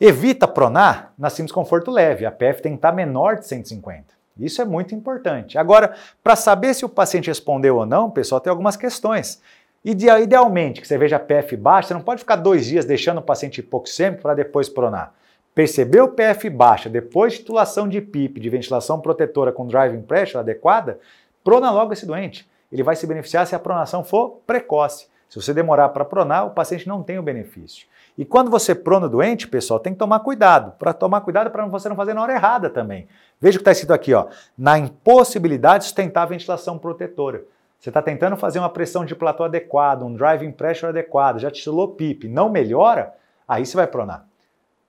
evita 0.00 0.46
pronar 0.46 1.12
na 1.16 1.30
simples 1.30 1.52
conforto 1.52 1.90
leve. 1.90 2.26
A 2.26 2.32
PF 2.32 2.62
tem 2.62 2.72
que 2.72 2.78
estar 2.78 2.92
menor 2.92 3.36
de 3.36 3.46
150. 3.46 4.14
Isso 4.38 4.60
é 4.60 4.64
muito 4.64 4.94
importante. 4.94 5.56
Agora, 5.56 5.94
para 6.22 6.34
saber 6.34 6.74
se 6.74 6.84
o 6.84 6.88
paciente 6.88 7.28
respondeu 7.28 7.76
ou 7.76 7.86
não, 7.86 8.10
pessoal, 8.10 8.40
tem 8.40 8.50
algumas 8.50 8.76
questões. 8.76 9.40
Idealmente, 9.84 10.80
que 10.80 10.88
você 10.88 10.96
veja 10.96 11.18
PF 11.18 11.56
baixa, 11.56 11.88
você 11.88 11.94
não 11.94 12.00
pode 12.00 12.20
ficar 12.20 12.36
dois 12.36 12.64
dias 12.64 12.86
deixando 12.86 13.18
o 13.18 13.22
paciente 13.22 13.58
hipoxêmico 13.58 14.22
para 14.22 14.34
depois 14.34 14.68
pronar. 14.68 15.12
Percebeu 15.54 16.08
PF 16.08 16.48
baixa, 16.48 16.88
depois 16.88 17.34
de 17.34 17.40
titulação 17.40 17.86
de 17.86 18.00
PIP, 18.00 18.40
de 18.40 18.48
ventilação 18.48 18.98
protetora 18.98 19.52
com 19.52 19.66
driving 19.66 20.02
pressure 20.02 20.38
adequada, 20.38 20.98
prona 21.44 21.70
logo 21.70 21.92
esse 21.92 22.06
doente. 22.06 22.48
Ele 22.72 22.82
vai 22.82 22.96
se 22.96 23.06
beneficiar 23.06 23.46
se 23.46 23.54
a 23.54 23.58
pronação 23.58 24.02
for 24.02 24.40
precoce. 24.46 25.06
Se 25.28 25.40
você 25.40 25.52
demorar 25.52 25.90
para 25.90 26.04
pronar, 26.04 26.46
o 26.46 26.50
paciente 26.50 26.88
não 26.88 27.02
tem 27.02 27.18
o 27.18 27.22
benefício. 27.22 27.86
E 28.16 28.24
quando 28.24 28.50
você 28.50 28.74
prona 28.74 29.06
o 29.06 29.10
doente, 29.10 29.46
pessoal, 29.46 29.78
tem 29.78 29.92
que 29.92 29.98
tomar 29.98 30.20
cuidado. 30.20 30.72
Para 30.78 30.92
tomar 30.92 31.20
cuidado 31.20 31.50
para 31.50 31.66
você 31.66 31.88
não 31.88 31.96
fazer 31.96 32.14
na 32.14 32.22
hora 32.22 32.32
errada 32.32 32.70
também. 32.70 33.06
Veja 33.40 33.56
o 33.56 33.58
que 33.58 33.62
está 33.62 33.72
escrito 33.72 33.92
aqui, 33.92 34.14
ó. 34.14 34.28
Na 34.56 34.78
impossibilidade 34.78 35.80
de 35.80 35.84
sustentar 35.84 36.22
a 36.22 36.26
ventilação 36.26 36.78
protetora. 36.78 37.42
Você 37.84 37.90
está 37.90 38.00
tentando 38.00 38.34
fazer 38.34 38.58
uma 38.58 38.70
pressão 38.70 39.04
de 39.04 39.14
platô 39.14 39.44
adequada, 39.44 40.06
um 40.06 40.14
driving 40.14 40.52
pressure 40.52 40.88
adequado, 40.88 41.38
já 41.38 41.50
titulou 41.50 41.88
PIP, 41.88 42.28
não 42.28 42.48
melhora, 42.48 43.12
aí 43.46 43.66
você 43.66 43.76
vai 43.76 43.86
pronar. 43.86 44.26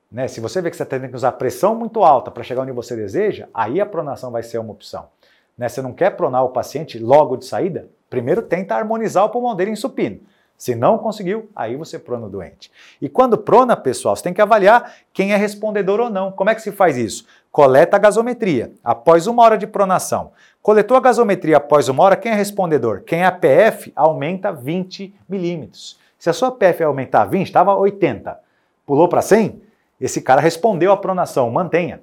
Né? 0.10 0.30
Se 0.30 0.40
você 0.40 0.62
vê 0.62 0.70
que 0.70 0.78
você 0.78 0.84
está 0.84 0.98
tendo 0.98 1.10
que 1.10 1.16
usar 1.18 1.34
pressão 1.34 1.76
muito 1.76 2.06
alta 2.06 2.32
para 2.32 2.42
chegar 2.42 2.62
onde 2.62 2.72
você 2.72 2.96
deseja, 2.96 3.50
aí 3.54 3.82
a 3.82 3.86
pronação 3.86 4.32
vai 4.32 4.44
ser 4.44 4.60
uma 4.60 4.72
opção. 4.72 5.10
Né? 5.58 5.68
Você 5.68 5.82
não 5.82 5.92
quer 5.92 6.12
pronar 6.12 6.46
o 6.46 6.52
paciente 6.52 6.98
logo 6.98 7.36
de 7.36 7.44
saída? 7.44 7.90
Primeiro 8.10 8.42
tenta 8.42 8.76
harmonizar 8.76 9.26
o 9.26 9.30
pulmão 9.30 9.58
dele 9.58 9.72
em 9.72 9.76
supino. 9.76 10.22
Se 10.58 10.74
não 10.74 10.98
conseguiu, 10.98 11.50
aí 11.54 11.76
você 11.76 12.00
prona 12.00 12.28
o 12.28 12.30
doente. 12.30 12.72
E 13.02 13.10
quando 13.10 13.38
prona, 13.38 13.76
pessoal, 13.76 14.16
você 14.16 14.24
tem 14.24 14.34
que 14.34 14.42
avaliar 14.42 14.96
quem 15.12 15.34
é 15.34 15.36
respondedor 15.36 16.00
ou 16.00 16.10
não. 16.10 16.32
Como 16.32 16.50
é 16.50 16.56
que 16.56 16.62
se 16.62 16.72
faz 16.72 16.96
isso? 16.96 17.26
Coleta 17.56 17.96
a 17.96 18.00
gasometria 18.00 18.74
após 18.84 19.28
uma 19.28 19.42
hora 19.42 19.58
de 19.58 19.66
pronação. 19.66 20.34
Coletou 20.62 20.98
a 20.98 21.00
gasometria 21.00 21.56
após 21.56 21.88
uma 21.88 22.04
hora, 22.04 22.18
quem 22.18 22.34
é 22.34 22.36
respondedor? 22.36 23.04
Quem 23.04 23.22
é 23.22 23.26
a 23.26 23.32
PF 23.32 23.94
aumenta 23.96 24.52
20 24.52 25.16
milímetros. 25.30 25.98
Se 26.20 26.30
a 26.30 26.34
sua 26.34 26.52
PF 26.52 26.84
aumentar 26.84 27.24
20, 27.24 27.48
estava 27.48 27.74
80, 27.74 28.38
pulou 28.86 29.08
para 29.08 29.22
100, 29.22 29.62
esse 30.02 30.22
cara 30.22 30.42
respondeu 30.42 30.92
à 30.92 30.98
pronação, 30.98 31.50
mantenha. 31.50 32.02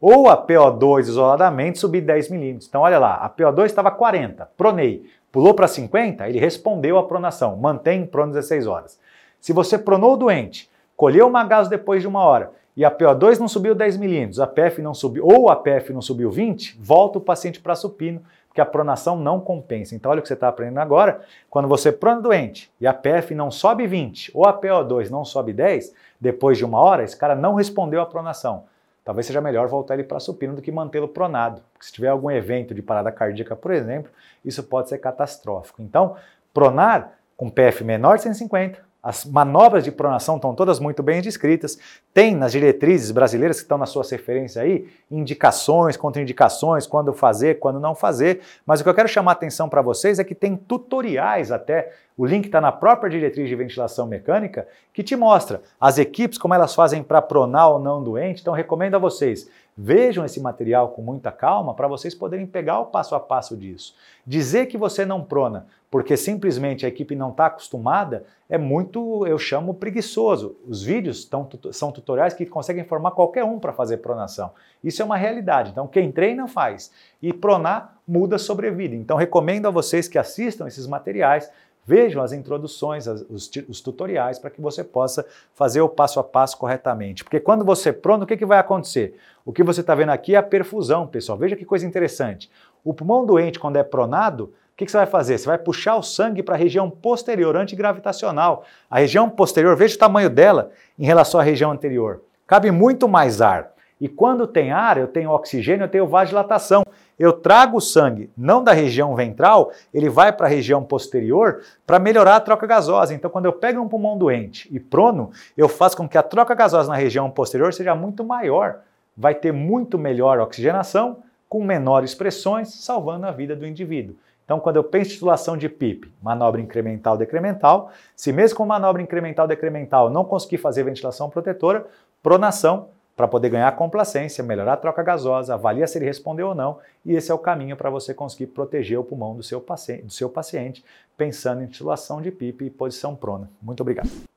Ou 0.00 0.30
a 0.30 0.36
PO2 0.36 1.00
isoladamente 1.08 1.80
subir 1.80 2.02
10 2.02 2.30
milímetros. 2.30 2.68
Então 2.68 2.82
olha 2.82 3.00
lá, 3.00 3.16
a 3.16 3.28
PO2 3.28 3.64
estava 3.64 3.90
40, 3.90 4.48
pronei. 4.56 5.10
Pulou 5.32 5.54
para 5.54 5.66
50, 5.66 6.28
ele 6.28 6.38
respondeu 6.38 6.98
à 6.98 7.02
pronação, 7.02 7.56
mantém 7.56 8.06
prono 8.06 8.32
16 8.32 8.68
horas. 8.68 9.00
Se 9.40 9.52
você 9.52 9.76
pronou 9.76 10.12
o 10.12 10.16
doente, 10.16 10.70
colheu 10.96 11.26
uma 11.26 11.42
gaso 11.42 11.68
depois 11.68 12.00
de 12.00 12.06
uma 12.06 12.20
hora 12.20 12.52
e 12.76 12.84
a 12.84 12.90
PO2 12.90 13.38
não 13.38 13.48
subiu 13.48 13.74
10 13.74 13.96
milímetros, 13.96 14.40
a 14.40 14.46
PF 14.46 14.82
não 14.82 14.94
subiu, 14.94 15.24
ou 15.24 15.48
a 15.48 15.56
PF 15.56 15.92
não 15.92 16.02
subiu 16.02 16.30
20, 16.30 16.78
volta 16.80 17.18
o 17.18 17.20
paciente 17.20 17.60
para 17.60 17.74
supino, 17.74 18.20
porque 18.48 18.60
a 18.60 18.66
pronação 18.66 19.16
não 19.16 19.40
compensa. 19.40 19.94
Então, 19.94 20.10
olha 20.10 20.20
o 20.20 20.22
que 20.22 20.28
você 20.28 20.34
está 20.34 20.48
aprendendo 20.48 20.78
agora. 20.78 21.22
Quando 21.50 21.66
você 21.66 21.90
prona 21.90 22.20
doente 22.20 22.70
e 22.80 22.86
a 22.86 22.94
PF 22.94 23.34
não 23.34 23.50
sobe 23.50 23.86
20 23.86 24.30
ou 24.32 24.46
a 24.46 24.56
PO2 24.56 25.10
não 25.10 25.24
sobe 25.24 25.52
10, 25.52 25.92
depois 26.20 26.56
de 26.56 26.64
uma 26.64 26.78
hora, 26.78 27.02
esse 27.02 27.16
cara 27.16 27.34
não 27.34 27.54
respondeu 27.54 28.00
à 28.00 28.06
pronação. 28.06 28.64
Talvez 29.04 29.26
seja 29.26 29.40
melhor 29.40 29.66
voltar 29.68 29.94
ele 29.94 30.04
para 30.04 30.20
supino 30.20 30.54
do 30.54 30.62
que 30.62 30.72
mantê-lo 30.72 31.08
pronado. 31.08 31.62
Porque 31.72 31.86
se 31.86 31.92
tiver 31.92 32.08
algum 32.08 32.30
evento 32.30 32.72
de 32.72 32.80
parada 32.80 33.12
cardíaca, 33.12 33.54
por 33.54 33.72
exemplo, 33.72 34.10
isso 34.44 34.62
pode 34.62 34.88
ser 34.88 34.98
catastrófico. 34.98 35.82
Então, 35.82 36.16
pronar 36.52 37.18
com 37.36 37.50
PF 37.50 37.82
menor 37.84 38.16
de 38.16 38.22
150, 38.22 38.78
as 39.04 39.26
manobras 39.26 39.84
de 39.84 39.92
pronação 39.92 40.36
estão 40.36 40.54
todas 40.54 40.80
muito 40.80 41.02
bem 41.02 41.20
descritas. 41.20 41.78
Tem 42.14 42.34
nas 42.34 42.52
diretrizes 42.52 43.10
brasileiras 43.10 43.58
que 43.58 43.64
estão 43.64 43.76
na 43.76 43.84
sua 43.84 44.02
referência 44.02 44.62
aí, 44.62 44.88
indicações, 45.10 45.94
contraindicações, 45.94 46.86
quando 46.86 47.12
fazer, 47.12 47.58
quando 47.58 47.78
não 47.78 47.94
fazer. 47.94 48.40
Mas 48.64 48.80
o 48.80 48.82
que 48.82 48.88
eu 48.88 48.94
quero 48.94 49.06
chamar 49.06 49.32
a 49.32 49.34
atenção 49.34 49.68
para 49.68 49.82
vocês 49.82 50.18
é 50.18 50.24
que 50.24 50.34
tem 50.34 50.56
tutoriais 50.56 51.52
até, 51.52 51.92
o 52.16 52.24
link 52.24 52.46
está 52.46 52.62
na 52.62 52.72
própria 52.72 53.10
diretriz 53.10 53.46
de 53.46 53.54
ventilação 53.54 54.06
mecânica, 54.06 54.66
que 54.90 55.02
te 55.02 55.14
mostra 55.14 55.60
as 55.78 55.98
equipes, 55.98 56.38
como 56.38 56.54
elas 56.54 56.74
fazem 56.74 57.02
para 57.02 57.20
pronar 57.20 57.72
ou 57.72 57.78
não 57.78 58.02
doente. 58.02 58.40
Então 58.40 58.54
recomendo 58.54 58.94
a 58.94 58.98
vocês, 58.98 59.50
vejam 59.76 60.24
esse 60.24 60.40
material 60.40 60.88
com 60.88 61.02
muita 61.02 61.30
calma 61.30 61.74
para 61.74 61.88
vocês 61.88 62.14
poderem 62.14 62.46
pegar 62.46 62.80
o 62.80 62.86
passo 62.86 63.14
a 63.14 63.20
passo 63.20 63.54
disso. 63.54 63.94
Dizer 64.26 64.64
que 64.64 64.78
você 64.78 65.04
não 65.04 65.22
prona 65.22 65.66
porque 65.94 66.16
simplesmente 66.16 66.84
a 66.84 66.88
equipe 66.88 67.14
não 67.14 67.30
está 67.30 67.46
acostumada, 67.46 68.24
é 68.50 68.58
muito, 68.58 69.24
eu 69.28 69.38
chamo, 69.38 69.72
preguiçoso. 69.72 70.56
Os 70.66 70.82
vídeos 70.82 71.24
tão, 71.24 71.48
são 71.70 71.92
tutoriais 71.92 72.34
que 72.34 72.44
conseguem 72.44 72.82
formar 72.82 73.12
qualquer 73.12 73.44
um 73.44 73.60
para 73.60 73.72
fazer 73.72 73.98
pronação. 73.98 74.50
Isso 74.82 75.00
é 75.00 75.04
uma 75.04 75.16
realidade. 75.16 75.70
Então, 75.70 75.86
quem 75.86 76.10
treina 76.10 76.48
faz. 76.48 76.90
E 77.22 77.32
pronar 77.32 77.96
muda 78.08 78.34
a 78.34 78.38
sobrevida. 78.40 78.96
Então, 78.96 79.16
recomendo 79.16 79.68
a 79.68 79.70
vocês 79.70 80.08
que 80.08 80.18
assistam 80.18 80.66
esses 80.66 80.84
materiais, 80.88 81.48
vejam 81.86 82.24
as 82.24 82.32
introduções, 82.32 83.06
as, 83.06 83.20
os, 83.30 83.48
os, 83.68 83.80
tutoriais, 83.80 84.36
para 84.36 84.50
que 84.50 84.60
você 84.60 84.82
possa 84.82 85.24
fazer 85.54 85.80
o 85.80 85.88
passo 85.88 86.18
a 86.18 86.24
passo 86.24 86.58
corretamente. 86.58 87.22
Porque 87.22 87.38
quando 87.38 87.64
você 87.64 87.92
prona, 87.92 88.24
o 88.24 88.26
que, 88.26 88.36
que 88.36 88.44
vai 88.44 88.58
acontecer? 88.58 89.16
O 89.44 89.52
que 89.52 89.62
você 89.62 89.80
está 89.80 89.94
vendo 89.94 90.10
aqui 90.10 90.34
é 90.34 90.38
a 90.38 90.42
perfusão, 90.42 91.06
pessoal. 91.06 91.38
Veja 91.38 91.54
que 91.54 91.64
coisa 91.64 91.86
interessante. 91.86 92.50
O 92.82 92.92
pulmão 92.92 93.24
doente, 93.24 93.60
quando 93.60 93.76
é 93.76 93.84
pronado, 93.84 94.52
o 94.74 94.76
que, 94.76 94.86
que, 94.86 94.90
você 94.90 94.96
vai 94.96 95.06
fazer? 95.06 95.38
Você 95.38 95.46
vai 95.46 95.56
puxar 95.56 95.94
o 95.94 96.02
sangue 96.02 96.42
para 96.42 96.56
a 96.56 96.58
região 96.58 96.90
posterior, 96.90 97.56
antigravitacional. 97.56 98.64
A 98.90 98.98
região 98.98 99.30
posterior, 99.30 99.76
veja 99.76 99.94
o 99.94 99.98
tamanho 99.98 100.28
dela 100.28 100.72
em 100.98 101.04
relação 101.04 101.38
à 101.38 101.44
região 101.44 101.70
anterior. 101.70 102.22
Cabe 102.44 102.72
muito 102.72 103.06
mais 103.06 103.40
ar. 103.40 103.70
E 104.00 104.08
quando 104.08 104.48
tem 104.48 104.72
ar, 104.72 104.98
eu 104.98 105.06
tenho 105.06 105.30
oxigênio, 105.30 105.84
eu 105.84 105.88
tenho 105.88 106.08
vasodilatação. 106.08 106.82
Eu 107.16 107.32
trago 107.32 107.76
o 107.76 107.80
sangue, 107.80 108.28
não 108.36 108.64
da 108.64 108.72
região 108.72 109.14
ventral, 109.14 109.70
ele 109.92 110.08
vai 110.08 110.32
para 110.32 110.46
a 110.46 110.50
região 110.50 110.82
posterior 110.82 111.62
para 111.86 112.00
melhorar 112.00 112.34
a 112.34 112.40
troca 112.40 112.66
gasosa. 112.66 113.14
Então, 113.14 113.30
quando 113.30 113.44
eu 113.44 113.52
pego 113.52 113.80
um 113.80 113.88
pulmão 113.88 114.18
doente 114.18 114.68
e 114.74 114.80
prono, 114.80 115.30
eu 115.56 115.68
faço 115.68 115.96
com 115.96 116.08
que 116.08 116.18
a 116.18 116.22
troca 116.24 116.52
gasosa 116.52 116.88
na 116.88 116.96
região 116.96 117.30
posterior 117.30 117.72
seja 117.72 117.94
muito 117.94 118.24
maior. 118.24 118.80
Vai 119.16 119.36
ter 119.36 119.52
muito 119.52 119.96
melhor 119.96 120.40
oxigenação, 120.40 121.18
com 121.48 121.62
menores 121.62 122.12
pressões, 122.12 122.74
salvando 122.74 123.26
a 123.26 123.30
vida 123.30 123.54
do 123.54 123.64
indivíduo. 123.64 124.16
Então, 124.44 124.60
quando 124.60 124.76
eu 124.76 124.84
penso 124.84 125.10
em 125.10 125.14
titulação 125.14 125.56
de 125.56 125.68
PIP, 125.68 126.12
manobra 126.22 126.60
incremental 126.60 127.16
decremental, 127.16 127.90
se 128.14 128.32
mesmo 128.32 128.58
com 128.58 128.66
manobra 128.66 129.00
incremental 129.00 129.48
decremental 129.48 130.10
não 130.10 130.24
conseguir 130.24 130.58
fazer 130.58 130.82
ventilação 130.82 131.30
protetora, 131.30 131.86
pronação 132.22 132.88
para 133.16 133.28
poder 133.28 133.48
ganhar 133.48 133.70
complacência, 133.76 134.42
melhorar 134.42 134.74
a 134.74 134.76
troca 134.76 135.02
gasosa, 135.02 135.54
avalia 135.54 135.86
se 135.86 135.96
ele 135.98 136.04
respondeu 136.04 136.48
ou 136.48 136.54
não, 136.54 136.78
e 137.04 137.14
esse 137.14 137.30
é 137.30 137.34
o 137.34 137.38
caminho 137.38 137.76
para 137.76 137.88
você 137.88 138.12
conseguir 138.12 138.48
proteger 138.48 138.98
o 138.98 139.04
pulmão 139.04 139.36
do 139.36 139.42
seu 139.42 139.60
paciente, 139.60 140.02
do 140.02 140.12
seu 140.12 140.28
paciente 140.28 140.84
pensando 141.16 141.62
em 141.62 141.66
titulação 141.66 142.20
de 142.20 142.30
PIP 142.30 142.66
e 142.66 142.70
posição 142.70 143.14
prona. 143.14 143.48
Muito 143.62 143.80
obrigado. 143.80 144.33